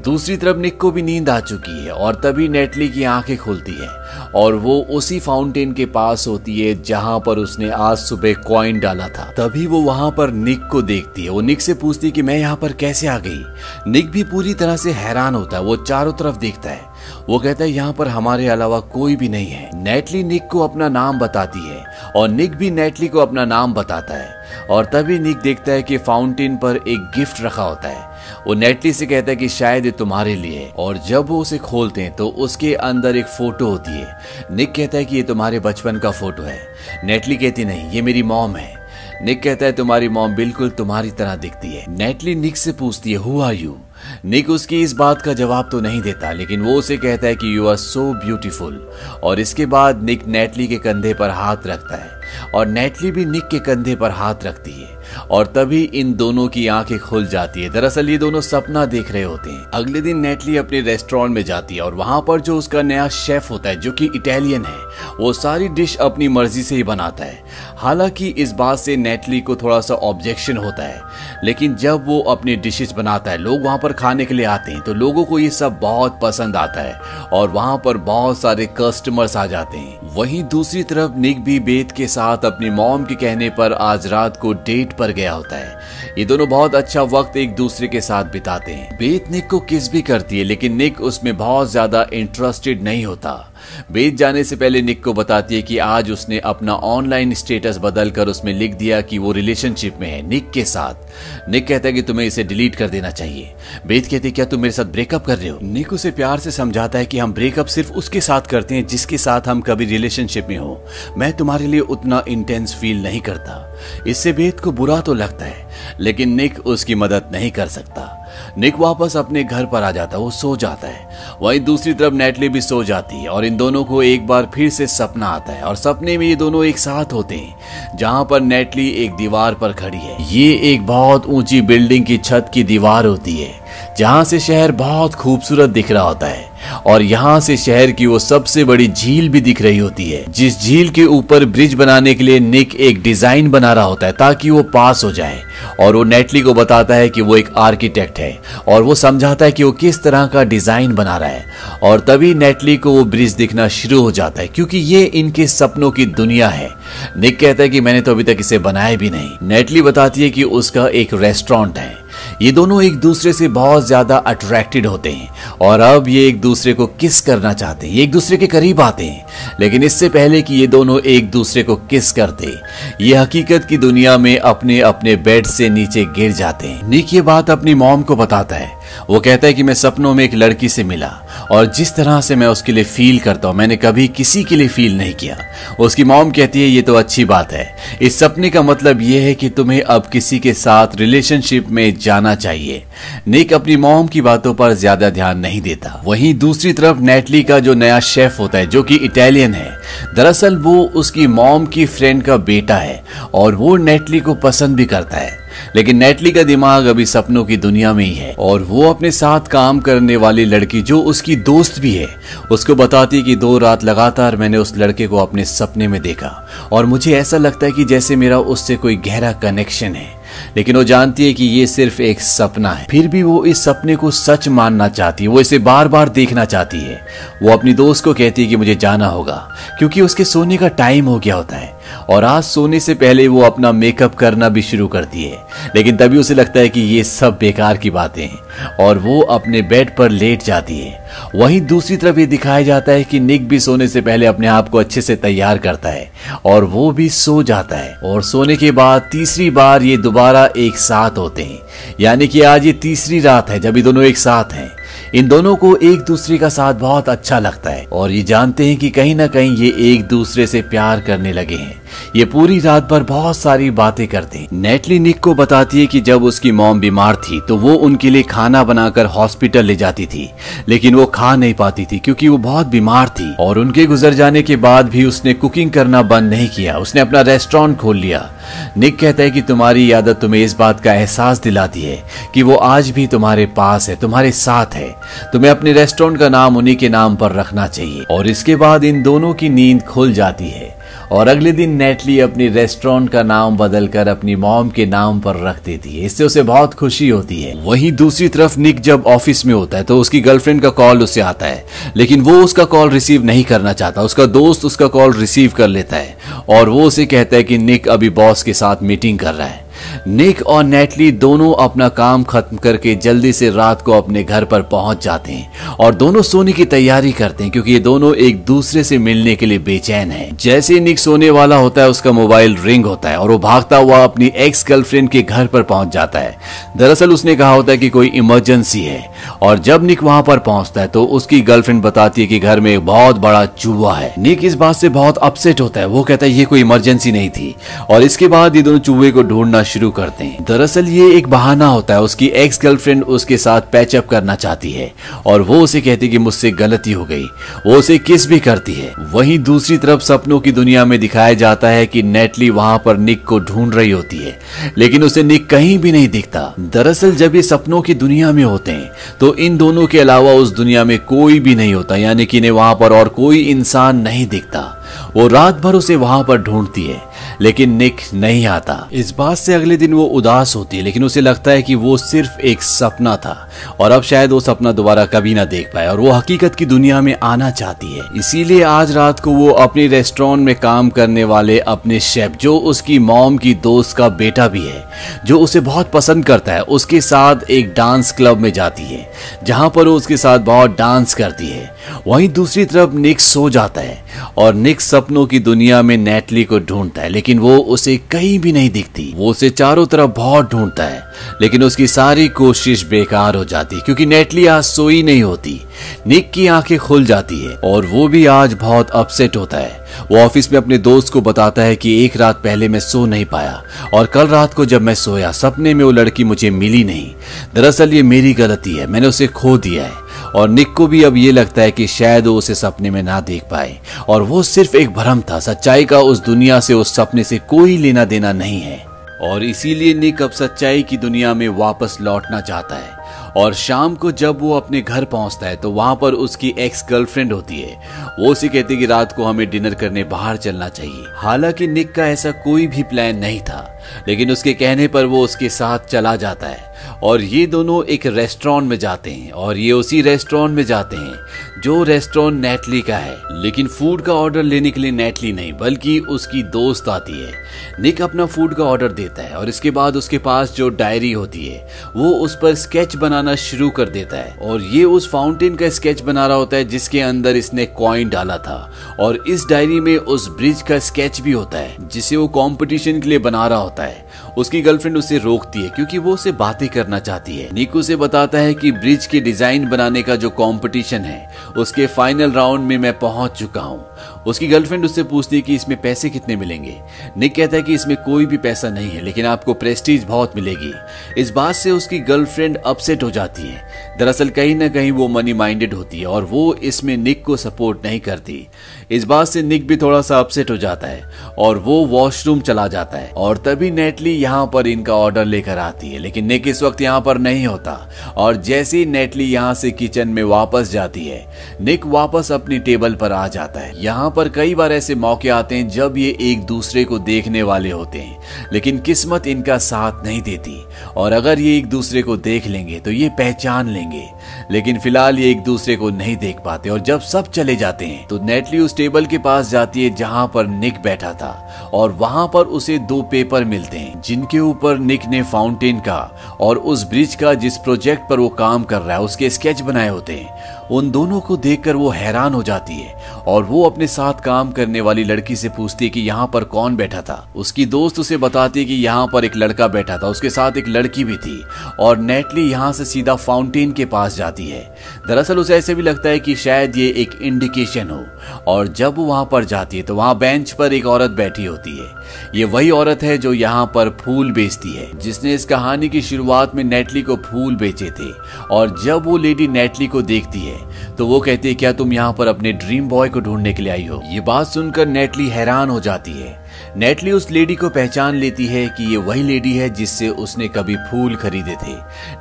दूसरी 0.01 0.37
तरफ़ 0.37 0.57
निक 0.57 0.79
को 0.81 0.91
भी 0.91 1.01
नींद 1.01 1.29
आ 1.29 1.39
चुकी 1.39 1.85
है 1.85 1.91
और 1.91 2.15
तभी 2.15 2.47
नेटली 2.47 2.89
की 2.89 3.03
आँखें 3.03 3.37
खुलती 3.37 3.71
है 3.71 3.89
और 4.35 4.55
वो 4.55 4.81
उसी 4.89 5.19
फाउंटेन 5.19 5.73
के 5.73 5.85
पास 5.85 6.27
होती 6.27 6.61
है 6.61 6.83
जहाँ 6.83 7.19
पर 7.19 7.37
उसने 7.37 7.69
आज 7.69 7.97
सुबह 7.97 8.33
कॉइन 8.33 8.79
डाला 8.79 9.07
था। 9.07 9.33
तभी 9.37 9.65
वो 9.65 9.81
वहाँ 9.81 10.11
पर 10.11 10.31
निक 10.31 10.67
को 10.71 10.81
देखती 10.81 11.23
है। 11.23 11.29
वो 11.29 11.41
निक 11.41 11.61
से 11.61 11.73
पूछती 11.73 12.11
कि 12.11 12.21
मैं 12.21 12.37
यहाँ 12.37 12.55
पर 12.55 12.73
कैसे 12.73 13.07
आ 13.07 13.17
गई? 13.17 13.43
निक 13.91 14.09
भी 14.09 14.23
पूरी 14.23 14.53
तरह 14.53 14.77
से 14.77 14.91
हैरान 14.91 15.35
होता 15.39 15.57
है, 15.57 15.63
वो 15.63 15.75
चारों 15.75 16.13
तरफ़ 16.13 16.37
देखता 16.37 16.69
है। 16.69 16.81
वो 17.29 17.39
कहता 17.39 17.63
है, 17.63 17.69
यहाँ 17.69 17.93
पर 17.93 18.07
हमारे 18.07 18.47
अलावा 18.47 18.79
कोई 18.79 19.15
भी 19.15 19.29
नहीं 19.29 19.47
है। 19.47 19.83
नेटली 19.83 20.23
निक 20.23 20.47
को 20.51 20.59
अपना 20.59 20.89
नाम 20.89 21.19
बताती 21.19 21.67
है, 21.69 21.85
और 22.15 22.29
निक 22.29 22.55
भी 22.55 22.71
नेटली 22.71 23.07
को 23.07 23.19
अपना 23.19 23.45
नाम 23.45 23.73
बताता 23.73 24.13
है। 24.13 24.39
और 24.69 24.85
तभी 24.85 25.19
निक 25.19 25.37
देखता 25.37 25.71
है 25.71 25.83
कि 25.83 25.97
फाउंटेन 25.97 26.57
पर 26.57 26.75
एक 26.75 27.11
गिफ्ट 27.17 27.41
रखा 27.41 27.63
होता 27.63 27.89
है। 27.89 28.09
वो 28.47 28.53
नेटली 28.53 28.93
से 28.93 29.05
कहता 29.05 29.31
है 29.31 29.35
कि 29.35 29.49
शायद 29.49 29.85
ये 29.85 29.91
तुम्हारे 29.91 30.35
लिए 30.35 30.71
और 30.77 30.97
जब 30.97 31.27
वो 31.27 31.39
उसे 31.39 31.57
खोलते 31.57 32.01
हैं 32.01 32.15
तो 32.15 32.27
उसके 32.27 32.73
अंदर 32.75 33.15
एक 33.15 33.25
फ़ोटो 33.25 33.69
होती 33.69 33.91
है। 33.91 34.17
निक 34.51 34.73
कहता 34.75 34.97
है 34.97 35.05
कि 35.05 35.15
ये 35.15 35.23
तुम्हारे 35.23 35.59
बचपन 35.59 35.97
का 35.97 36.11
फ़ोटो 36.11 36.43
है। 36.43 36.59
नेटली 37.03 37.35
कहती, 37.35 37.65
नहीं, 37.65 37.89
ये 37.91 38.01
मेरी 38.01 38.23
मॉम 38.23 38.55
है। 38.55 38.79
निक 39.23 39.43
कहता 39.43 39.65
है, 39.65 39.71
तुम्हारी 39.71 40.09
मॉम 40.09 40.35
बिल्कुल 40.35 40.69
तुम्हारी 40.69 41.11
तरह 41.11 41.35
दिखती 41.35 41.75
है। 41.75 41.85
नेटली 41.89 42.35
निक 42.35 42.57
से 42.57 42.71
पूछती 42.71 43.11
है 43.11 43.17
हु 43.17 43.41
आर 43.41 43.53
यू 43.53 43.77
निक 44.25 44.49
उसकी 44.49 44.81
इस 44.81 44.93
बात 44.93 45.21
का 45.21 45.33
जवाब 45.33 45.69
तो 45.71 45.79
नहीं 45.81 46.01
देता, 46.01 46.31
लेकिन 46.31 46.61
वो 46.61 46.73
उसे 46.73 46.97
कहता 46.97 47.27
है 47.27 47.35
कि 47.35 47.55
यू 47.57 47.67
आर 47.67 47.75
सो 47.77 48.01
ब्यूटीफुल 48.15 48.75
और 49.23 49.39
इसके 49.39 49.65
बाद 49.65 50.03
निक 50.03 50.25
नेटली 50.27 50.67
के 50.67 50.77
कंधे 50.77 51.13
पर 51.13 51.29
हाथ 51.29 51.67
रखता 51.67 51.95
है। 51.95 52.18
और 52.55 52.67
नेटली 52.67 53.11
भी 53.11 53.25
निक 53.25 53.47
के 53.47 53.59
कंधे 53.59 53.95
पर 53.95 54.11
हाथ 54.11 54.43
रखती 54.43 54.71
है 54.73 54.97
और 55.31 55.45
तभी 55.47 55.81
इन 55.83 56.13
दोनों 56.13 56.47
की 56.47 56.67
आँखें 56.67 56.97
खुल 56.99 57.25
जाती 57.27 57.61
है। 57.61 57.69
दरअसल 57.69 58.09
ये 58.09 58.17
दोनों 58.17 58.41
सपना 58.41 58.85
देख 58.85 59.11
रहे 59.11 59.23
होते 59.23 59.49
हैं। 59.49 59.65
अगले 59.73 60.01
दिन 60.01 60.19
नेटली 60.19 60.57
अपने 60.57 60.81
रेस्टोरेंट 60.81 61.35
में 61.35 61.43
जाती 61.43 61.75
है 61.75 61.81
और 61.81 61.93
वहाँ 61.95 62.21
पर 62.27 62.41
जो 62.41 62.57
उसका 62.57 62.81
नया 62.81 63.07
शेफ 63.09 63.49
होता 63.51 63.69
है, 63.69 63.75
जो 63.75 63.91
कि 63.91 64.09
इटालियन 64.15 64.65
है, 64.65 64.77
वो 65.19 65.33
सारी 65.33 65.67
डिश 65.69 65.95
अपनी 65.97 66.27
मर्ज़ी 66.27 66.63
से 66.63 66.75
ही 66.75 66.83
बनाता 66.83 67.25
है। 67.25 67.43
हालाँकि 67.77 68.27
इस 68.27 68.51
बात 68.51 68.79
से 68.79 68.95
नेटली 68.97 69.39
को 69.41 69.55
थोड़ा 69.55 69.79
सा 69.81 69.93
ऑब्जेक्शन 69.95 70.57
होता 70.57 70.83
है, 70.83 71.01
लेकिन 71.43 71.75
जब 71.75 72.05
वो 72.05 72.19
अपनी 72.29 72.55
डिशेज 72.57 72.91
बनाता 72.91 73.31
है, 73.31 73.37
लोग 73.37 73.63
वहाँ 73.63 73.77
पर 73.77 73.93
खाने 73.93 74.25
के 74.25 74.33
लिए 74.33 74.45
आते 74.47 74.71
हैं 74.71 74.81
तो 74.81 74.93
लोगों 74.93 75.25
को 75.25 75.39
ये 75.39 75.49
सब 75.49 75.79
बहुत 75.79 76.19
पसंद 76.23 76.55
आता 76.55 76.81
है 76.81 76.99
और 77.33 77.49
वहाँ 77.49 77.77
पर 77.85 77.97
बहुत 77.99 78.39
सारे 78.39 78.65
कस्टमर्स 78.77 79.35
आ 79.37 79.45
जाते 79.45 79.77
हैं। 79.77 80.13
वहीं 80.15 80.43
दूसरी 80.43 80.83
तरफ़ 80.83 81.17
निक 81.17 81.43
भी 81.43 81.59
बेद 81.61 81.91
के 81.91 82.07
साथ 82.07 82.18
अपनी 82.19 82.69
मॉम 82.69 83.03
के 83.03 83.15
कहने 83.15 83.49
पर 83.49 83.73
आज 83.73 84.07
रात 84.07 84.37
को 84.37 84.53
डेट 84.53 84.93
पर 84.93 85.11
गया 85.11 85.33
होता 85.33 85.55
है। 85.55 85.79
ये 86.17 86.25
दोनों 86.25 86.49
बहुत 86.49 86.75
अच्छा 86.75 87.01
वक्त 87.01 87.37
एक 87.37 87.55
दूसरे 87.55 87.87
के 87.87 88.01
साथ 88.01 88.23
बिताते 88.23 88.71
हैं। 88.71 88.97
बेत 88.97 89.29
निक 89.31 89.49
को 89.49 89.59
किस 89.59 89.91
भी 89.91 90.01
करती 90.01 90.37
है, 90.37 90.43
लेकिन 90.43 90.75
निक 90.75 91.01
उसमें 91.01 91.37
बहुत 91.37 91.69
ज़्यादा 91.71 92.05
इंटरेस्टेड 92.13 92.83
नहीं 92.83 93.05
होता। 93.05 93.53
बेत 93.91 94.15
जाने 94.15 94.43
से 94.43 94.55
पहले 94.55 94.81
निक 94.81 95.03
को 95.03 95.13
बताती 95.13 95.55
है 95.55 95.61
कि 95.61 95.77
आज 95.77 96.11
उसने 96.11 96.39
अपना 96.39 96.73
ऑनलाइन 96.73 97.33
स्टेटस 97.33 97.77
बदलकर 97.77 98.27
उसमें 98.27 98.53
लिख 98.53 98.73
दिया 98.73 99.01
कि 99.01 99.17
वो 99.17 99.31
रिलेशनशिप 99.31 99.97
में 99.99 100.09
है 100.11 100.21
निक 100.27 100.51
के 100.51 100.65
साथ। 100.65 101.49
निक 101.49 101.67
कहता 101.67 101.87
है 101.87 101.93
कि 101.93 102.01
तुम्हें 102.01 102.27
इसे 102.27 102.43
डिलीट 102.43 102.75
कर 102.75 102.89
देना 102.89 103.09
चाहिए। 103.09 103.53
बेत 103.87 104.05
कहती 104.05 104.27
है, 104.27 104.31
क्या 104.31 104.45
तुम 104.45 104.59
मेरे 104.59 104.71
साथ 104.71 104.83
ब्रेकअप 104.83 105.25
कर 105.25 105.37
रहे 105.37 105.49
हो? 105.49 105.59
निक 105.61 105.93
उसे 105.93 106.11
प्यार 106.11 106.39
से 106.39 106.51
समझाता 106.51 106.99
है 106.99 107.05
कि 107.05 107.17
हम 107.17 107.33
ब्रेकअप 107.33 107.65
सिर्फ़ 107.65 107.93
उसके 107.93 108.21
साथ 108.21 108.41
करते 108.41 108.75
हैं 108.75 108.87
जिसके 108.87 109.17
साथ 109.17 109.41
हम 109.47 109.61
कभी 109.61 109.85
रिलेशनशिप 109.85 110.47
में 110.49 110.57
हो। 110.57 110.85
मैं 111.17 111.33
तुम्हारे 111.33 111.67
लिए 111.67 111.79
उतना 111.79 112.23
इंटेंस 112.27 112.75
फील 112.75 113.03
नहीं 113.03 113.21
करता। 113.21 113.75
इससे 114.07 114.33
बेद 114.33 114.59
को 114.59 114.71
बुरा 114.71 115.01
तो 115.01 115.13
लगता 115.13 115.45
है, 115.45 115.69
लेकिन 115.99 116.29
निक 116.29 116.67
उसकी 116.67 116.95
मदद 116.95 117.29
नहीं 117.31 117.51
कर 117.51 117.67
सकता। 117.67 118.18
निक 118.57 118.79
वापस 118.79 119.17
अपने 119.17 119.43
घर 119.43 119.65
पर 119.65 119.83
आ 119.83 119.91
जाता 119.91 120.17
है 120.17 120.23
वो 120.23 120.31
सो 120.31 120.55
जाता 120.57 120.87
है। 120.87 121.07
वहीं 121.41 121.59
दूसरी 121.59 121.93
तरफ़ 121.93 122.13
नेटली 122.13 122.49
भी 122.49 122.61
सो 122.61 122.83
जाती 122.83 123.21
है 123.21 123.29
और 123.29 123.45
इन 123.45 123.57
दोनों 123.57 123.83
को 123.83 124.01
एक 124.03 124.27
बार 124.27 124.49
फिर 124.53 124.69
से 124.69 124.87
सपना 124.87 125.27
आता 125.27 125.53
है 125.53 125.63
और 125.63 125.75
सपने 125.75 126.17
में 126.17 126.25
ये 126.27 126.35
दोनों 126.35 126.65
एक 126.65 126.77
साथ 126.77 127.13
होते 127.13 127.35
हैं, 127.35 127.55
जहाँ 127.95 128.25
पर 128.25 128.41
नेटली 128.41 128.87
एक 128.95 129.15
दीवार 129.15 129.53
पर 129.53 129.73
खड़ी 129.73 129.97
है। 129.97 130.17
ये 130.31 130.53
एक 130.73 130.85
बहुत 130.87 131.25
ऊँची 131.27 131.61
बिल्डिंग 131.63 132.05
की 132.05 132.17
छत 132.19 132.51
की 132.53 132.63
दीवार 132.63 133.05
होती 133.05 133.37
है, 133.37 133.53
जहाँ 133.97 134.23
से 134.23 134.39
शहर 134.39 134.71
बहुत 134.73 135.15
खूबसूरत 135.15 135.69
दिख 135.69 135.91
रहा 135.91 136.03
होता 136.03 136.27
है। 136.27 136.48
और 136.85 137.01
यहाँ 137.01 137.39
से 137.39 137.57
शहर 137.57 137.91
की 137.91 138.05
वो 138.05 138.19
सबसे 138.19 138.63
बड़ी 138.63 138.87
झील 138.87 139.29
भी 139.29 139.41
दिख 139.41 139.61
रही 139.61 139.77
होती 139.77 140.09
है। 140.09 140.23
जिस 140.29 140.59
झील 140.61 140.89
के 140.89 141.05
ऊपर 141.05 141.45
ब्रिज 141.47 141.73
बनाने 141.73 142.13
के 142.13 142.23
लिए 142.23 142.39
निक 142.39 142.75
एक 142.77 143.01
डिज़ाइन 143.03 143.49
बना 143.51 143.73
रहा 143.73 143.83
होता 143.83 144.05
है, 144.05 144.13
ताकि 144.13 144.49
वो 144.49 144.63
पास 144.65 145.03
हो 145.03 145.11
जाए। 145.11 145.41
और 145.79 145.95
वो 145.95 146.03
नेटली 146.03 146.41
को 146.41 146.53
बताता 146.53 146.95
है 146.95 147.09
कि 147.09 147.21
वो 147.21 147.35
एक 147.37 147.49
आर्किटेक्ट 147.57 148.19
है, 148.19 148.37
और 148.67 148.83
वो 148.83 148.95
समझाता 148.95 149.45
है 149.45 149.51
कि 149.51 149.63
वो 149.63 149.71
किस 149.71 150.01
तरह 150.03 150.25
का 150.25 150.43
डिज़ाइन 150.43 150.93
बना 150.95 151.17
रहा 151.17 151.29
है। 151.29 151.45
और 151.83 151.99
तभी 151.99 152.33
नेटली 152.33 152.75
को 152.77 152.91
वो 152.91 153.03
ब्रिज 153.05 153.33
दिखना 153.33 153.67
शुरू 153.69 154.01
हो 154.01 154.11
जाता 154.11 154.41
है, 154.41 154.47
क्योंकि 154.47 154.77
ये 154.77 155.03
इनके 155.03 155.47
सपनों 155.47 155.91
की 155.91 156.05
दुनिया 156.05 156.49
है। 156.49 156.69
निक 157.17 157.39
कहता 157.39 157.63
है 157.63 157.69
कि 157.69 157.81
मैंने 157.81 158.01
तो 158.01 158.11
अभी 158.11 158.23
तक 158.23 158.37
इसे 158.39 158.57
बनाया 158.59 158.95
भी 158.95 159.09
नहीं। 159.09 159.29
नेटली 159.47 159.81
बताती 159.81 160.23
है 160.23 160.29
कि 160.29 160.43
उसका 160.43 160.87
एक 160.89 161.13
रेस्टोरेंट 161.13 161.77
है। 161.77 161.97
ये 162.41 162.51
दोनों 162.51 162.81
एक 162.83 162.95
दूसरे 162.95 163.33
से 163.33 163.47
बहुत 163.47 163.85
ज़्यादा 163.87 164.17
अट्रैक्टेड 164.17 164.85
होते 164.85 165.11
हैं। 165.11 165.29
और 165.61 165.79
अब 165.79 166.07
ये 166.07 166.27
एक 166.27 166.41
दूसरे 166.41 166.73
को 166.73 166.85
किस 166.99 167.19
करना 167.21 167.53
चाहते 167.53 167.87
हैं। 167.87 167.95
एक 167.95 168.11
दूसरे 168.11 168.37
के 168.37 168.47
करीब 168.47 168.81
आते 168.81 169.05
हैं। 169.05 169.25
लेकिन 169.59 169.83
इससे 169.83 170.09
पहले 170.09 170.41
कि 170.41 170.55
ये 170.55 170.67
दोनों 170.69 170.99
एक 171.01 171.29
दूसरे 171.31 171.63
को 171.63 171.75
किस 171.85 172.11
करते, 172.11 172.53
ये 173.01 173.15
हकीकत 173.15 173.65
की 173.69 173.77
दुनिया 173.79 174.17
में 174.17 174.37
अपने 174.37 174.79
अपने 174.81 175.15
बेड 175.17 175.47
से 175.47 175.69
नीचे 175.69 176.05
गिर 176.15 176.31
जाते 176.33 176.67
हैं। 176.67 176.89
निक 176.89 177.13
ये 177.13 177.21
बात 177.23 177.49
अपनी 177.49 177.73
मॉम 177.75 178.01
को 178.01 178.15
बताता 178.15 178.55
है। 178.55 178.77
वो 179.09 179.19
कहता 179.19 179.47
है 179.47 179.53
कि 179.53 179.63
मैं 179.63 179.73
सपनों 179.75 180.13
में 180.13 180.23
एक 180.23 180.33
लड़की 180.33 180.69
से 180.69 180.83
मिला 180.83 181.07
और 181.51 181.65
जिस 181.67 181.95
तरह 181.95 182.19
से 182.21 182.35
मैं 182.35 182.47
उसके 182.47 182.71
लिए 182.71 182.83
फील 182.83 183.19
करता 183.19 183.47
हूँ, 183.47 183.55
मैंने 183.55 183.75
कभी 183.77 184.07
किसी 184.09 184.43
के 184.43 184.55
लिए 184.55 184.67
फील 184.67 184.97
नहीं 184.97 185.13
किया। 185.13 185.37
उसकी 185.79 186.03
मॉम 186.03 186.31
कहती 186.31 186.61
है, 186.61 186.67
ये 186.67 186.81
तो 186.81 186.93
अच्छी 186.95 187.25
बात 187.25 187.53
है। 187.53 187.97
इस 188.01 188.19
सपने 188.19 188.49
का 188.49 188.61
मतलब 188.61 189.01
यह 189.01 189.21
है 189.21 189.33
कि 189.33 189.49
तुम्हें 189.49 189.81
अब 189.81 190.07
किसी 190.11 190.39
के 190.39 190.53
साथ 190.55 190.95
रिलेशनशिप 190.95 191.69
में 191.69 191.97
जाना 191.97 192.33
चाहिए। 192.35 192.83
निक 193.27 193.53
अपनी 193.53 193.75
मॉम 193.77 194.07
की 194.07 194.21
बातों 194.21 194.53
पर 194.53 194.73
ज़्यादा 194.73 195.09
ध्यान 195.09 195.39
नहीं 195.39 195.61
देता। 195.61 196.01
वहीं 196.05 196.33
दूसरी 196.35 196.73
तरफ़ 196.73 196.99
नेटली 197.01 197.43
का 197.43 197.59
जो 197.59 197.73
नया 197.75 197.99
शेफ 198.01 198.39
होता 198.39 198.57
है, 198.57 198.67
जो 198.67 198.83
कि 198.83 198.95
इटालियन 199.29 199.53
है। 199.53 199.77
दरअसल 200.15 200.55
वो 200.57 200.83
उसकी 200.95 201.27
मॉम 201.27 201.65
की 201.65 201.85
फ्रेंड 201.85 202.23
का 202.23 202.37
बेटा 202.37 202.75
है 202.75 203.03
और 203.33 203.55
वो 203.55 203.75
नेटली 203.77 204.19
को 204.19 204.33
पसंद 204.33 204.75
भी 204.75 204.85
करता 204.85 205.17
है। 205.17 205.37
लेकिन 205.75 205.97
नेटली 205.97 206.31
का 206.31 206.43
दिमाग 206.43 206.85
अभी 206.85 207.05
सपनों 207.05 207.43
की 207.45 207.57
दुनिया 207.57 207.93
में 207.93 208.03
ही 208.05 208.13
है 208.13 208.33
और 208.39 208.63
वो 208.63 208.89
अपने 208.89 209.11
साथ 209.11 209.47
काम 209.51 209.79
करने 209.79 210.15
वाली 210.15 210.45
लड़की 210.45 210.81
जो 210.81 211.01
उसकी 211.01 211.35
दोस्त 211.35 211.79
भी 211.79 211.93
है, 211.95 212.07
उसको 212.51 212.75
बताती 212.75 213.23
कि 213.23 213.35
दो 213.35 213.57
रात 213.57 213.83
लगातार 213.83 214.35
मैंने 214.35 214.57
उस 214.57 214.77
लड़के 214.77 215.07
को 215.07 215.17
अपने 215.17 215.45
सपने 215.45 215.87
में 215.87 216.01
देखा 216.01 216.47
और 216.71 216.85
मुझे 216.85 217.13
ऐसा 217.13 217.37
लगता 217.37 217.65
है 217.65 217.71
कि 217.71 217.85
जैसे 217.85 218.15
मेरा 218.15 218.39
उससे 218.39 218.75
कोई 218.75 218.95
गहरा 218.95 219.31
कनेक्शन 219.31 219.95
है। 219.95 220.18
लेकिन 220.57 220.75
वो 220.75 220.83
जानती 220.83 221.25
है 221.25 221.33
कि 221.33 221.45
ये 221.45 221.67
सिर्फ़ 221.67 222.01
एक 222.01 222.21
सपना 222.21 222.71
है। 222.71 222.85
फिर 222.91 223.07
भी 223.07 223.23
वो 223.23 223.45
इस 223.45 223.63
सपने 223.63 223.95
को 223.95 224.11
सच 224.11 224.47
मानना 224.47 224.87
चाहती 224.87 225.23
है, 225.23 225.29
वो 225.29 225.41
इसे 225.41 225.59
बार 225.59 225.87
बार 225.87 226.09
देखना 226.09 226.45
चाहती 226.45 226.79
है। 226.79 227.01
वो 227.43 227.51
अपनी 227.51 227.73
दोस्त 227.73 228.03
को 228.03 228.13
कहती 228.13 228.43
है 228.43 228.47
कि 228.47 228.55
मुझे 228.55 228.75
जाना 228.75 229.07
होगा, 229.07 229.47
क्योंकि 229.79 230.01
उसके 230.01 230.23
सोने 230.23 230.57
का 230.57 230.67
टाइम 230.67 231.05
हो 231.05 231.19
गया 231.19 231.35
होता 231.35 231.57
है। 231.57 231.78
और 232.09 232.23
आज 232.23 232.43
सोने 232.43 232.79
से 232.79 232.93
पहले 232.93 233.27
वो 233.27 233.41
अपना 233.41 233.71
मेकअप 233.71 234.15
करना 234.15 234.49
भी 234.49 234.61
शुरू 234.61 234.87
करती 234.87 235.23
है 235.23 235.37
लेकिन 235.75 235.97
तभी 235.97 236.17
उसे 236.17 236.33
लगता 236.33 236.59
है 236.59 236.69
कि 236.69 236.81
ये 236.81 237.03
सब 237.03 237.37
बेकार 237.39 237.77
की 237.77 237.89
बातें 237.89 238.23
हैं 238.23 238.75
और 238.79 238.97
वो 238.97 239.21
अपने 239.21 239.61
बेड 239.61 239.95
पर 239.95 240.09
लेट 240.09 240.43
जाती 240.43 240.77
है। 240.79 241.09
वहीं 241.35 241.61
दूसरी 241.61 241.97
तरफ़ 241.97 242.19
ये 242.19 242.25
दिखाया 242.25 242.61
जाता 242.61 242.91
है 242.91 243.03
कि 243.03 243.19
निक 243.19 243.47
भी 243.47 243.59
सोने 243.59 243.87
से 243.87 244.01
पहले 244.01 244.25
अपने 244.25 244.47
आप 244.47 244.69
को 244.69 244.77
अच्छे 244.77 245.01
से 245.01 245.15
तैयार 245.15 245.57
करता 245.57 245.89
है 245.89 246.11
और 246.45 246.63
वो 246.63 246.91
भी 246.91 247.09
सो 247.09 247.43
जाता 247.43 247.75
है। 247.75 247.93
और 248.03 248.23
सोने 248.23 248.55
के 248.55 248.71
बाद 248.71 249.09
तीसरी 249.11 249.49
बार 249.49 249.83
ये 249.83 249.97
दोबारा 249.97 250.49
एक 250.57 250.77
साथ 250.77 251.17
होते 251.17 251.43
हैं। 251.43 251.59
यानी 251.99 252.27
कि 252.27 252.41
आज 252.41 252.65
ये 252.65 252.73
तीसरी 252.73 253.19
रात 253.19 253.49
है 253.49 253.59
जब 253.59 253.77
ये 253.77 253.83
दोनों 253.83 254.03
एक 254.03 254.17
साथ 254.17 254.53
हैं। 254.53 254.69
इन 255.15 255.27
दोनों 255.27 255.55
को 255.55 255.75
एक 255.75 255.99
दूसरे 255.99 256.37
का 256.37 256.49
साथ 256.49 256.73
बहुत 256.73 257.09
अच्छा 257.09 257.39
लगता 257.39 257.69
है 257.69 257.85
और 257.91 258.11
ये 258.11 258.21
जानते 258.23 258.65
हैं 258.65 258.77
कि 258.77 258.89
कहीं 258.89 259.15
ना 259.15 259.27
कहीं 259.27 259.55
ये 259.57 259.93
एक 259.93 260.03
दूसरे 260.03 260.47
से 260.47 260.61
प्यार 260.61 260.99
करने 260.99 261.33
लगे 261.33 261.55
हैं। 261.55 261.78
ये 262.15 262.25
पूरी 262.25 262.59
रात 262.59 262.89
भर 262.89 263.03
बहुत 263.03 263.37
सारी 263.37 263.71
बातें 263.71 264.07
करते। 264.07 264.47
नेटली 264.53 264.99
निक 264.99 265.19
को 265.19 265.33
बताती 265.33 265.79
है 265.79 265.85
कि 265.85 265.99
जब 265.99 266.23
उसकी 266.23 266.51
मॉम 266.51 266.79
बीमार 266.79 267.15
थी 267.15 267.41
तो 267.47 267.57
वो 267.57 267.73
उनके 267.73 268.09
लिए 268.09 268.23
खाना 268.23 268.63
बनाकर 268.63 269.05
हॉस्पिटल 269.05 269.65
ले 269.65 269.75
जाती 269.75 270.05
थी। 270.05 270.29
लेकिन 270.69 270.95
वो 270.95 271.05
खा 271.05 271.35
नहीं 271.35 271.53
पाती 271.53 271.85
थी, 271.85 271.99
क्योंकि 271.99 272.27
वो 272.27 272.37
बहुत 272.37 272.67
बीमार 272.67 273.09
थी। 273.09 273.33
और 273.39 273.57
उनके 273.59 273.85
गुजर 273.85 274.13
जाने 274.13 274.41
के 274.41 274.55
बाद 274.55 274.89
भी 274.89 275.05
उसने 275.05 275.33
कुकिंग 275.33 275.71
करना 275.71 276.01
बंद 276.01 276.29
नहीं 276.29 276.49
किया। 276.49 276.77
उसने 276.77 277.01
अपना 277.01 277.21
रेस्टोरेंट 277.21 277.77
खोल 277.77 277.97
लिया। 277.97 278.29
निक 278.77 278.99
कहता 278.99 279.23
है 279.23 279.31
कि 279.31 279.41
तुम्हारी 279.41 279.91
आदत 279.91 280.19
तुम्हें 280.21 280.43
इस 280.43 280.57
बात 280.59 280.79
का 280.79 280.93
एहसास 280.93 281.41
दिलाती 281.41 281.81
है 281.81 282.03
कि 282.33 282.43
वो 282.43 282.55
आज 282.55 282.89
भी 282.89 283.07
तुम्हारे 283.07 283.45
पास 283.45 283.89
है, 283.89 283.95
तुम्हारे 283.95 284.31
साथ 284.31 284.75
है। 284.75 284.89
तुम्हें 285.33 285.51
अपने 285.51 285.73
रेस्टोरेंट 285.73 286.19
का 286.19 286.29
नाम 286.29 286.57
उन्हीं 286.57 286.75
के 286.75 286.89
नाम 286.89 287.15
पर 287.15 287.31
रखना 287.31 287.67
चाहिए। 287.67 288.03
और 288.11 288.27
इसके 288.27 288.55
बाद 288.55 288.83
इन 288.83 289.03
दोनों 289.03 289.33
की 289.33 289.49
नींद 289.49 289.83
खुल 289.83 290.13
जाती 290.13 290.49
है। 290.49 290.78
और 291.11 291.27
अगले 291.27 291.51
दिन 291.51 291.75
नेटली 291.75 292.19
अपने 292.19 292.47
रेस्टोरेंट 292.49 293.09
का 293.09 293.23
नाम 293.23 293.57
बदलकर 293.57 294.07
अपनी 294.07 294.35
मॉम 294.35 294.69
के 294.69 294.85
नाम 294.85 295.19
पर 295.19 295.35
रख 295.35 295.63
देती 295.65 295.97
है। 295.97 296.05
इससे 296.05 296.23
उसे 296.23 296.43
बहुत 296.43 296.73
खुशी 296.73 297.09
होती 297.09 297.41
है। 297.41 297.55
वहीं 297.63 297.91
दूसरी 297.91 298.27
तरफ़ 298.29 298.59
निक 298.59 298.79
जब 298.79 299.03
ऑफ़िस 299.07 299.45
में 299.45 299.53
होता 299.53 299.77
है 299.77 299.83
तो 299.83 299.99
उसकी 299.99 300.21
गर्लफ्रेंड 300.21 300.61
का 300.61 300.69
कॉल 300.69 301.03
उसे 301.03 301.21
आता 301.21 301.45
है। 301.45 301.65
लेकिन 301.95 302.21
वो 302.21 302.33
उसका 302.33 302.63
कॉल 302.63 302.89
रिसीव 302.89 303.25
नहीं 303.25 303.43
करना 303.43 303.73
चाहता। 303.73 304.01
उसका 304.01 304.25
दोस्त 304.25 304.65
उसका 304.65 304.87
कॉल 304.87 305.13
रिसीव 305.13 305.51
कर 305.55 305.67
लेता 305.67 305.97
है। 305.97 306.17
और 306.49 306.69
वो 306.69 306.83
उसे 306.83 307.05
कहता 307.05 307.35
है 307.35 307.43
कि 307.43 307.57
निक 307.57 307.87
अभी 307.87 308.09
बॉस 308.09 308.43
के 308.43 308.53
साथ 308.53 308.83
मीटिंग 308.83 309.19
कर 309.19 309.33
रहा 309.33 309.47
है। 309.47 309.68
निक 310.07 310.41
और 310.43 310.63
नेटली 310.63 311.11
दोनों 311.13 311.53
अपना 311.59 311.87
काम 311.91 312.23
खत्म 312.23 312.57
करके 312.57 312.95
जल्दी 312.97 313.33
से 313.33 313.49
रात 313.49 313.81
को 313.81 313.93
अपने 313.93 314.23
घर 314.23 314.45
पर 314.45 314.61
पहुँच 314.71 315.03
जाते 315.03 315.31
हैं 315.31 315.75
और 315.75 315.95
दोनों 315.95 316.21
सोने 316.21 316.51
की 316.51 316.65
तैयारी 316.65 317.11
करते 317.11 317.43
हैं, 317.43 317.51
क्योंकि 317.51 317.71
ये 317.71 317.79
दोनों 317.79 318.13
एक 318.17 318.43
दूसरे 318.45 318.83
से 318.83 318.97
मिलने 318.99 319.35
के 319.35 319.45
लिए 319.45 319.59
बेचैन 319.59 320.11
हैं। 320.11 320.37
जैसे 320.37 320.79
निक 320.79 320.99
सोने 320.99 321.29
वाला 321.29 321.55
होता 321.55 321.81
है, 321.81 321.89
उसका 321.89 322.11
मोबाइल 322.11 322.55
रिंग 322.63 322.85
होता 322.85 323.09
है 323.09 323.17
और 323.17 323.31
वो 323.31 323.37
भागता 323.39 323.77
हुआ 323.77 324.03
अपनी 324.03 324.31
एक्स 324.37 324.65
गर्लफ्रेंड 324.67 325.09
के 325.09 325.21
घर 325.21 325.47
पर 325.47 325.63
पहुँच 325.63 325.91
जाता 325.91 326.19
है। 326.19 326.37
दरअसल 326.77 327.13
उसने 327.13 327.35
कहा 327.35 327.51
होता 327.51 327.71
है 327.71 327.77
कि 327.77 327.89
कोई 327.89 328.07
इमरजेंसी 328.15 328.81
है 328.81 329.03
और 329.41 329.59
जब 329.59 329.83
निक 329.83 330.03
वहाँ 330.03 330.23
पर 330.23 330.39
पहुँचता 330.41 330.81
है 330.81 330.87
तो 330.87 331.03
उसकी 331.07 331.41
गर्लफ्रेंड 331.41 331.81
बताती 331.83 332.21
है 332.21 332.27
कि 332.27 332.39
घर 332.39 332.59
में 332.59 332.71
एक 332.71 332.85
बहुत 332.85 333.17
बड़ा 333.19 333.45
चूहा 333.47 333.95
है। 333.95 334.13
निक 334.19 334.43
इस 334.43 334.55
बात 334.55 334.75
से 334.75 334.89
बहुत 334.89 335.17
अपसेट 335.19 335.61
होता 335.61 335.79
है, 335.79 335.85
वो 335.87 336.03
कहता 336.03 336.25
है, 336.25 336.31
ये 336.31 336.45
कोई 336.45 336.61
इमरजेंसी 336.61 337.11
नहीं 337.11 337.29
थी। 337.29 337.55
और 337.89 338.03
इसके 338.03 338.27
बाद 338.27 338.55
ये 338.55 338.61
दोनों 338.61 338.79
चूहे 338.79 339.11
को 339.11 339.23
ढूंढना 339.23 339.61
शुरू 339.69 339.89
करते 339.91 340.23
हैं। 340.23 340.45
दरअसल 340.47 340.87
ये 340.87 341.11
एक 341.13 341.27
बहाना 341.27 341.67
होता 341.67 341.93
है, 341.93 342.01
उसकी 342.01 342.27
एक्स 342.37 342.59
गर्लफ्रेंड 342.63 343.03
उसके 343.05 343.37
साथ 343.37 343.61
पैचअप 343.71 344.07
करना 344.07 344.35
चाहती 344.35 344.71
है, 344.71 344.91
और 345.25 345.41
वो 345.41 345.59
उसे 345.61 345.81
कहती 345.81 346.07
कि 346.09 346.17
मुझसे 346.17 346.51
गलती 346.53 346.91
हो 346.91 347.05
गई। 347.05 347.23
वो 347.65 347.75
उसे 347.75 347.97
किस 347.99 348.27
भी 348.27 348.39
करती 348.39 348.73
है। 348.73 348.93
वहीं 349.11 349.37
दूसरी 349.43 349.77
तरफ़ 349.77 350.01
सपनों 350.01 350.39
की 350.39 350.51
दुनिया 350.51 350.85
में 350.85 350.99
दिखाया 350.99 351.33
जाता 351.35 351.67
है 351.67 351.85
कि 351.85 352.03
नेटली 352.03 352.49
वहाँ 352.51 352.81
पर 352.85 352.97
निक 352.99 353.23
को 353.25 353.39
ढूंढ 353.41 353.75
रही 353.75 353.91
होती 353.91 354.17
है, 354.17 354.37
लेकिन 354.77 355.03
उसे 355.03 355.23
निक 355.23 355.49
कहीं 355.49 355.77
भी 355.79 355.91
नहीं 355.91 356.07
दिखता। 356.09 356.41
दरअसल 356.59 357.15
जब 357.15 357.35
ये 357.35 357.41
सपनों 357.43 357.81
की 357.81 357.93
दुनिया 357.95 358.31
में 358.31 358.43
होते 358.43 358.71
हैं 358.71 358.91
तो 359.19 359.33
इन 359.35 359.57
दोनों 359.57 359.85
के 359.87 359.99
अलावा 359.99 360.31
उस 360.33 360.55
दुनिया 360.55 360.83
में 360.83 360.97
कोई 361.05 361.39
भी 361.39 361.55
नहीं 361.55 361.73
होता, 361.73 361.95
यानी 361.95 362.25
कि 362.25 362.37
इन्हें 362.37 362.51
वहाँ 362.51 362.75
पर 362.75 362.93
और 362.93 363.07
कोई 363.11 363.41
इंसान 363.41 363.97
नहीं 363.99 364.27
दिखता। 364.27 364.75
वो 365.15 365.27
रात 365.27 365.55
भर 365.55 365.75
उसे 365.75 365.95
वहाँ 365.95 366.23
पर 366.23 366.41
ढूंढती 366.41 366.83
है। 366.83 367.01
लेकिन 367.41 367.73
निक 367.73 368.01
नहीं 368.13 368.45
आता। 368.45 368.89
इस 368.93 369.13
बात 369.17 369.37
से 369.37 369.53
अगले 369.53 369.77
दिन 369.77 369.93
वो 369.93 370.05
उदास 370.05 370.55
होती 370.55 370.77
है, 370.77 370.83
लेकिन 370.83 371.03
उसे 371.03 371.21
लगता 371.21 371.51
है 371.51 371.61
कि 371.61 371.75
वो 371.75 371.97
सिर्फ़ 371.97 372.39
एक 372.41 372.63
सपना 372.63 373.15
था, 373.15 373.49
और 373.79 373.91
अब 373.91 374.03
शायद 374.03 374.31
वो 374.31 374.39
सपना 374.39 374.71
दोबारा 374.71 375.05
कभी 375.05 375.33
ना 375.33 375.45
देख 375.45 375.71
पाए, 375.73 375.87
और 375.87 375.99
वो 375.99 376.11
हकीकत 376.11 376.55
की 376.55 376.65
दुनिया 376.65 377.01
में 377.01 377.15
आना 377.23 377.51
चाहती 377.51 377.93
है। 377.97 378.03
इसीलिए 378.17 378.63
आज 378.63 378.91
रात 378.91 379.19
को 379.19 379.31
वो 379.31 379.49
अपने 379.49 379.87
रेस्टोरेंट 379.87 380.45
में 380.45 380.55
काम 380.55 380.89
करने 380.89 381.23
वाले 381.23 381.59
अपने 381.59 381.99
शेफ, 381.99 382.31
जो 382.41 382.57
उसकी 382.57 382.99
मॉम 382.99 383.37
की 383.37 383.53
दोस्त 383.53 383.97
का 383.97 384.09
बेटा 384.09 384.47
भी 384.47 384.65
है, 384.67 384.83
जो 385.25 385.39
उसे 385.39 385.59
बहुत 385.59 385.91
पसंद 385.91 386.25
करता 386.25 386.53
है, 386.53 386.61
उसके 386.61 387.01
साथ 387.01 387.49
एक 387.49 387.73
डांस 387.73 388.11
क्लब 388.11 388.37
में 388.37 388.53
जाती 388.53 388.83
है, 388.83 389.11
जहाँ 389.43 389.69
पर 389.69 389.87
वो 389.87 389.95
उसके 389.95 390.17
साथ 390.17 390.39
बहुत 390.39 390.77
डांस 390.77 391.13
करती 391.13 391.47
है। 391.47 391.78
वहीं 392.07 392.29
दूसरी 392.29 392.65
तरफ़ 392.65 392.93
निक 392.93 393.19
सो 393.19 393.49
जाता 393.49 393.81
है 393.81 394.03
और 394.37 394.53
निक 394.53 394.81
सपनों 394.81 395.25
की 395.25 395.39
दुनिया 395.39 395.81
में 395.81 395.95
नेटली 395.97 396.43
को 396.43 396.59
ढूंढता 396.59 397.01
है, 397.01 397.09
लेकिन 397.09 397.39
वो 397.39 397.57
उसे 397.57 397.97
कहीं 398.11 398.37
भी 398.39 398.51
नहीं 398.51 398.69
दिखती। 398.69 399.13
वो 399.15 399.29
उसे 399.31 399.49
चारों 399.49 399.85
तरफ़ 399.85 400.11
बहुत 400.11 400.51
ढूंढता 400.51 400.83
है, 400.83 401.03
लेकिन 401.41 401.63
उसकी 401.63 401.87
सारी 401.87 402.27
कोशिश 402.27 402.85
बेकार 402.85 403.35
हो 403.35 403.45
जाती 403.45 403.79
क्योंकि 403.79 404.05
नेटली 404.05 404.45
आज 404.45 404.63
सोई 404.63 405.03
नहीं 405.03 405.23
होती। 405.23 405.59
निक 406.07 406.31
की 406.31 406.47
आँखें 406.47 406.77
खुल 406.79 407.05
जाती 407.05 407.39
है 407.39 407.55
और 407.55 407.85
वो 407.85 408.07
भी 408.07 408.25
आज 408.25 408.53
बहुत 408.53 408.89
अपसेट 408.89 409.35
होता 409.35 409.57
है। 409.57 409.87
वो 410.11 410.17
ऑफ़िस 410.17 410.51
में 410.51 410.59
अपने 410.59 410.77
दोस्त 410.77 411.13
को 411.13 411.21
बताता 411.21 411.61
है 411.61 411.75
कि 411.75 412.05
एक 412.05 412.17
रात 412.17 412.35
पहले 412.35 412.67
मैं 412.67 412.79
सो 412.79 413.05
नहीं 413.05 413.25
पाया 413.25 413.61
और 413.93 414.05
कल 414.05 414.27
रात 414.27 414.53
को 414.53 414.65
जब 414.65 414.81
मैं 414.81 414.95
सोया, 414.95 415.31
सपने 415.31 415.73
में 415.73 415.85
वो 415.85 415.91
लड़की 415.91 416.23
मुझे 416.23 416.49
मिली 416.49 416.83
नहीं। 416.83 417.11
दरअसल 417.55 417.93
ये 417.93 418.03
मेरी 418.03 418.33
गलती 418.33 418.75
है, 418.75 418.87
मैंने 418.87 419.07
उसे 419.07 419.27
खो 419.27 419.57
दिया 419.57 419.83
है। 419.83 420.08
और 420.35 420.49
निक 420.49 420.73
को 420.73 420.87
भी 420.87 421.03
अब 421.03 421.17
ये 421.17 421.31
लगता 421.31 421.61
है 421.61 421.71
कि 421.71 421.87
शायद 421.87 422.27
वो 422.27 422.35
उसे 422.35 422.55
सपने 422.55 422.89
में 422.89 423.03
ना 423.03 423.19
देख 423.21 423.43
पाए। 423.51 423.79
और 424.09 424.21
वो 424.21 424.43
सिर्फ़ 424.43 424.77
एक 424.77 424.93
भ्रम 424.93 425.21
था, 425.21 425.39
सच्चाई 425.39 425.85
का 425.85 425.99
उस 425.99 426.19
दुनिया 426.19 426.59
से, 426.59 426.73
उस 426.73 426.95
सपने 426.95 427.23
से 427.23 427.37
कोई 427.37 427.77
लेना 427.77 428.05
देना 428.05 428.33
नहीं 428.33 428.61
है। 428.61 428.85
और 429.21 429.43
इसीलिए 429.43 429.93
निक 429.93 430.21
अब 430.21 430.31
सच्चाई 430.31 430.83
की 430.83 430.97
दुनिया 430.97 431.33
में 431.33 431.49
वापस 431.49 431.97
लौटना 432.01 432.41
चाहता 432.41 432.75
है। 432.75 432.99
और 433.37 433.53
शाम 433.53 433.95
को 433.95 434.11
जब 434.11 434.41
वो 434.41 434.57
अपने 434.57 434.81
घर 434.81 435.05
पहुँचता 435.05 435.47
है 435.47 435.55
तो 435.55 435.71
वहाँ 435.71 435.95
पर 435.95 436.13
उसकी 436.13 436.55
एक्स 436.59 436.85
गर्लफ्रेंड 436.89 437.33
होती 437.33 437.59
है। 437.61 437.75
वो 438.19 438.31
उसे 438.31 438.47
कहती 438.47 438.73
है 438.73 438.79
कि 438.79 438.85
रात 438.85 439.11
को 439.11 439.23
हमें 439.23 439.49
डिनर 439.49 439.73
करने 439.73 440.03
बाहर 440.03 440.37
चलना 440.37 440.69
चाहिए। 440.69 441.03
हालाँकि 441.15 441.67
निक 441.67 441.91
का 441.91 442.07
ऐसा 442.07 442.31
कोई 442.31 442.67
भी 442.67 442.83
प्लान 442.83 443.15
नहीं 443.15 443.39
था, 443.39 443.79
लेकिन 444.07 444.31
उसके 444.31 444.53
कहने 444.53 444.87
पर 444.87 445.05
वो 445.05 445.23
उसके 445.23 445.49
साथ 445.49 445.79
चला 445.79 446.15
जाता 446.15 446.47
है। 446.47 446.68
और 447.03 447.21
ये 447.21 447.47
दोनों 447.47 447.83
एक 447.83 448.05
रेस्टोरेंट 448.05 448.69
में 448.69 448.79
जाते 448.79 449.11
हैं 449.11 449.31
और 449.31 449.57
ये 449.57 449.71
उसी 449.71 450.01
रेस्टोरेंट 450.01 450.55
में 450.55 450.65
जाते 450.65 450.95
हैं, 450.95 451.13
जो 451.61 451.83
रेस्टोरेंट 451.83 452.41
नेटली 452.41 452.81
का 452.81 452.97
है। 452.97 453.17
लेकिन 453.31 453.67
फ़ूड 453.67 454.01
का 454.01 454.13
ऑर्डर 454.13 454.43
लेने 454.43 454.71
के 454.71 454.79
लिए 454.79 454.91
नेटली 454.91 455.31
नहीं, 455.31 455.53
बल्कि 455.53 455.99
उसकी 455.99 456.43
दोस्त 456.43 456.89
आती 456.89 457.25
है। 457.25 457.33
निक 457.79 458.01
अपना 458.01 458.25
फ़ूड 458.25 458.53
का 458.53 458.63
ऑर्डर 458.63 458.87
देता 458.87 459.21
है 459.21 459.35
और 459.35 459.49
इसके 459.49 459.71
बाद 459.71 459.95
उसके 459.95 460.17
पास 460.17 460.53
जो 460.55 460.69
डायरी 460.69 461.11
होती 461.11 461.45
है, 461.45 461.67
वो 461.95 462.09
उस 462.09 462.37
पर 462.41 462.55
स्केच 462.55 462.95
बनाना 462.95 463.35
शुरू 463.35 463.69
कर 463.69 463.89
देता 463.89 464.17
है। 464.17 464.37
और 464.41 464.61
ये 464.61 464.83
उस 464.83 465.11
फाउंटेन 465.11 465.55
का 465.55 465.69
स्केच 465.69 466.01
बना 466.01 466.27
रहा 466.27 466.37
होता 466.37 466.57
है, 466.57 466.65
जिसके 466.65 467.01
अंदर 467.01 467.35
इसने 467.35 467.65
कॉइन 467.65 468.09
डाला 468.09 468.37
था। 468.37 468.71
और 468.99 469.23
इस 469.27 469.45
डायरी 469.49 469.79
में 469.79 469.97
उस 469.97 470.29
ब्रिज 470.29 470.61
का 470.61 470.79
स्केच 470.79 471.21
भी 471.21 471.31
होता 471.31 471.57
है, 471.57 471.87
जिसे 471.87 472.15
वो 472.15 472.27
कॉम्पिटिशन 472.27 473.01
के 473.01 473.09
लिए 473.09 473.19
बना 473.19 473.47
रहा 473.47 473.59
होता 473.59 473.83
है। 473.83 474.08
उसकी 474.39 474.61
गर्लफ्रेंड 474.61 474.97
उसे 474.97 475.17
रोकती 475.17 475.61
है, 475.61 475.69
क्योंकि 475.69 475.97
वो 475.97 476.13
उसे 476.13 476.31
बातें 476.33 476.67
करना 476.69 476.99
चाहती 476.99 477.37
है। 477.37 477.49
नीकू 477.53 477.81
से 477.81 477.95
बताता 477.95 478.37
है 478.37 478.53
कि 478.53 478.71
ब्रिज 478.71 479.05
के 479.05 479.19
डिज़ाइन 479.19 479.69
बनाने 479.69 480.01
का 480.01 480.15
जो 480.15 480.29
कंपटीशन 480.31 481.01
है, 481.01 481.29
उसके 481.57 481.87
फाइनल 481.87 482.31
राउंड 482.31 482.67
में 482.67 482.77
मैं 482.77 482.97
पहुँच 482.99 483.31
चुका 483.31 483.61
हूँ। 483.61 483.85
उसकी 484.27 484.47
गर्लफ्रेंड 484.47 484.85
उससे 484.85 485.03
पूछती 485.03 485.35
है 485.35 485.41
कि 485.41 485.55
इसमें 485.55 485.79
पैसे 485.81 486.09
कितने 486.09 486.35
मिलेंगे। 486.35 486.75
निक 487.17 487.35
कहता 487.35 487.57
है 487.57 487.63
कि 487.63 487.73
इसमें 487.73 487.95
कोई 487.97 488.25
भी 488.25 488.37
पैसा 488.37 488.69
नहीं 488.69 488.89
है, 488.89 489.01
लेकिन 489.01 489.25
आपको 489.25 489.53
प्रेस्टीज 489.55 490.03
बहुत 490.03 490.35
मिलेगी। 490.35 490.71
इस 491.17 491.31
बात 491.31 491.55
से 491.55 491.71
उसकी 491.71 491.99
गर्लफ्रेंड 492.01 492.57
अपसेट 492.57 493.03
हो 493.03 493.11
जाती 493.11 493.41
है। 493.43 493.97
दरअसल 493.99 494.29
कहीं 494.29 494.55
ना 494.55 494.67
कहीं 494.69 494.91
वो 494.91 495.07
मनी 495.07 495.33
माइंडेड 495.33 495.73
होती 495.73 495.99
है 495.99 496.05
और 496.07 496.23
वो 496.25 496.53
इसमें 496.63 496.95
निक 496.97 497.23
को 497.25 497.35
सपोर्ट 497.37 497.85
नहीं 497.85 497.99
करती। 497.99 498.47
इस 498.91 499.03
बात 499.05 499.27
से 499.27 499.41
निक 499.43 499.67
भी 499.67 499.77
थोड़ा 499.77 500.01
सा 500.01 500.19
अपसेट 500.19 500.51
हो 500.51 500.57
जाता 500.57 500.87
है 500.87 501.03
और 501.39 501.57
वो 501.59 501.85
वॉशरूम 501.87 502.39
चला 502.41 502.67
जाता 502.67 502.97
है 502.97 503.11
और 503.17 503.37
तभी 503.37 503.71
नेटली 503.71 504.11
यहाँ 504.11 504.45
पर 504.53 504.67
इनका 504.67 504.93
ऑर्डर 504.95 505.25
लेकर 505.25 505.57
आती 505.57 505.89
है, 505.89 505.99
लेकिन 505.99 506.25
निक 506.25 506.47
इस 506.47 506.61
वक्त 506.63 506.81
यहाँ 506.81 507.01
पर 507.01 507.17
नहीं 507.19 507.45
होता। 507.47 507.77
और 508.17 508.35
जैसे 508.37 508.77
ही 508.77 508.85
नेटली 508.87 509.23
यहाँ 509.25 509.53
से 509.53 509.71
किचन 509.71 510.09
में 510.09 510.23
वापस 510.25 510.71
जाती 510.71 511.05
है 511.05 511.25
निक 511.61 511.85
वापस 511.87 512.31
अपनी 512.31 512.59
टेबल 512.59 512.95
पर 512.95 513.11
आ 513.11 513.27
जाता 513.29 513.59
है। 513.59 513.83
यहाँ 513.83 514.08
पर 514.09 514.29
कई 514.29 514.55
बार 514.55 514.71
ऐसे 514.71 514.95
मौके 514.95 515.29
आते 515.29 515.55
हैं 515.55 515.67
जब 515.69 515.97
ये 515.97 516.09
एक 516.21 516.43
दूसरे 516.45 516.83
को 516.83 516.99
देखने 516.99 517.41
वाले 517.43 517.71
होते 517.71 517.99
हैं, 517.99 518.17
लेकिन 518.53 518.79
किस्मत 518.79 519.27
इनका 519.27 519.57
साथ 519.59 520.03
नहीं 520.05 520.21
देती। 520.21 520.57
और 520.97 521.13
अगर 521.13 521.39
ये 521.39 521.57
एक 521.57 521.65
दूसरे 521.65 522.01
को 522.01 522.17
देख 522.17 522.47
लेंगे 522.47 522.79
तो 522.79 522.91
ये 522.91 523.09
पहचान 523.09 523.69
लेंगे। 523.69 524.07
लेकिन 524.51 524.79
फ़िलहाल 524.79 525.19
ये 525.19 525.31
एक 525.31 525.43
दूसरे 525.43 525.75
को 525.75 525.89
नहीं 525.89 526.15
देख 526.17 526.39
पाते, 526.45 526.69
और 526.69 526.79
जब 526.79 526.99
सब 527.01 527.29
चले 527.29 527.55
जाते 527.55 527.85
हैं 527.85 528.05
तो 528.07 528.19
नेटली 528.23 528.59
उस 528.59 528.75
टेबल 528.77 529.05
के 529.05 529.17
पास 529.19 529.49
जाती 529.49 529.83
है 529.83 529.95
जहाँ 529.95 530.27
पर 530.27 530.47
निक 530.47 530.81
बैठा 530.83 531.13
था, 531.13 531.31
और 531.73 531.91
वहाँ 531.91 532.27
पर 532.33 532.45
उसे 532.49 532.77
दो 532.79 533.01
पेपर 533.01 533.43
मिलते 533.45 533.77
हैं, 533.77 534.01
जिनके 534.01 534.39
ऊपर 534.39 534.77
निक 534.79 535.05
ने 535.07 535.23
फाउंटेन 535.23 535.79
का, 535.79 535.99
और 536.41 536.57
उस 536.57 536.87
ब्रिज 536.89 537.15
का 537.15 537.33
जिस 537.35 537.57
प्रोजेक्ट 537.57 538.09
पर 538.09 538.19
वो 538.19 538.29
काम 538.29 538.63
कर 538.63 538.81
रहा 538.81 538.97
है, 538.97 539.03
उसके 539.03 539.29
स्केच 539.29 539.61
बनाए 539.61 539.89
होते 539.89 540.13
हैं। 540.13 540.57
उन 540.71 540.89
दोनों 540.91 541.19
को 541.19 541.37
देखकर 541.37 541.75
वो 541.75 541.89
हैरान 541.89 542.33
हो 542.33 542.41
जाती 542.43 542.73
है 542.73 542.93
और 543.27 543.43
वो 543.43 543.63
अपने 543.69 543.87
साथ 543.87 544.21
काम 544.23 544.51
करने 544.51 544.81
वाली 544.81 545.03
लड़की 545.03 545.35
से 545.35 545.49
पूछती 545.49 545.85
है 545.85 545.89
कि 545.89 545.99
यहाँ 545.99 546.29
पर 546.33 546.43
कौन 546.45 546.75
बैठा 546.75 547.01
था। 547.01 547.15
उसकी 547.35 547.65
दोस्त 547.67 547.99
उसे 547.99 548.17
बताती 548.17 548.59
है 548.59 548.65
कि 548.65 548.73
यहाँ 548.75 549.07
पर 549.13 549.25
एक 549.25 549.35
लड़का 549.35 549.67
बैठा 549.67 549.97
था। 549.97 550.07
उसके 550.07 550.29
साथ 550.29 550.57
एक 550.57 550.67
लड़की 550.67 551.03
भी 551.03 551.17
थी 551.17 551.41
और 551.79 551.97
नेटली 551.99 552.49
यहाँ 552.51 552.71
से 552.73 552.85
सीधा 552.85 553.15
फाउंटेन 553.15 553.71
के 553.71 553.85
पास 553.85 554.15
जाती 554.15 554.47
है। 554.47 554.63
दरअसल 555.07 555.39
उसे 555.39 555.55
ऐसे 555.55 555.75
भी 555.75 555.81
लगता 555.81 556.09
है 556.09 556.19
कि 556.19 556.35
शायद 556.35 556.77
ये 556.77 556.87
एक 556.97 557.17
इंडिकेशन 557.21 557.89
हो 557.89 558.03
और 558.47 558.67
जब 558.69 558.95
वो 558.95 559.05
वहाँ 559.05 559.27
पर 559.31 559.45
जाती 559.45 559.77
है 559.77 559.83
तो 559.83 559.95
वहाँ 559.95 560.17
बेंच 560.17 560.51
पर 560.51 560.73
एक 560.73 560.85
औरत 560.87 561.11
बैठी 561.11 561.45
होती 561.45 561.77
है। 561.77 561.87
ये 562.35 562.45
वही 562.45 562.69
औरत 562.71 563.03
है 563.03 563.17
जो 563.17 563.33
यहाँ 563.33 563.65
पर 563.75 563.89
फूल 564.01 564.31
बेचती 564.31 564.73
है। 564.73 564.87
जिसने 564.99 565.33
इस 565.33 565.45
कहानी 565.45 565.89
की 565.89 566.01
शुरुआत 566.01 566.55
में 566.55 566.63
नेटली 566.63 567.01
को 567.01 567.15
फूल 567.25 567.55
बेचे 567.55 567.91
थे 567.91 568.11
और 568.51 568.79
जब 568.83 569.05
वो 569.05 569.17
लेडी 569.17 569.47
नेटली 569.49 569.87
को 569.87 570.01
देखती 570.03 570.39
है 570.39 570.58
तो 570.97 571.07
वो 571.07 571.19
कहती 571.19 571.47
है, 571.47 571.55
क्या 571.55 571.71
तुम 571.73 571.93
यहाँ 571.93 572.13
पर 572.13 572.27
अपने 572.27 572.51
ड्रीम 572.53 572.89
बॉय 572.89 573.09
को 573.09 573.19
ढूँढने 573.19 573.53
के 573.53 573.63
लिए 573.63 573.71
आई 573.71 573.85
हो? 573.85 574.01
ये 574.05 574.19
बात 574.21 574.47
सुनकर 574.47 574.87
नेटली 574.87 575.27
हैरान 575.29 575.69
हो 575.69 575.79
जाती 575.79 576.11
है। 576.11 576.37
नेटली 576.77 577.11
उस 577.11 577.29
लेडी 577.31 577.55
को 577.55 577.69
पहचान 577.69 578.15
लेती 578.15 578.45
है 578.47 578.67
कि 578.69 578.89
ये 578.91 578.97
वही 578.99 579.21
लेडी 579.23 579.53
है 579.53 579.69
जिससे 579.69 580.09
उसने 580.09 580.47
कभी 580.47 580.75
फूल 580.91 581.15
खरीदे 581.15 581.55
थे। 581.57 581.75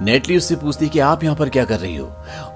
नेटली 0.05 0.37
उससे 0.37 0.57
पूछती 0.57 0.89
कि 0.89 0.99
आप 1.01 1.25
यहाँ 1.25 1.37
पर 1.37 1.49
क्या 1.49 1.65
कर 1.65 1.79
रही 1.79 1.97
हो? 1.97 2.07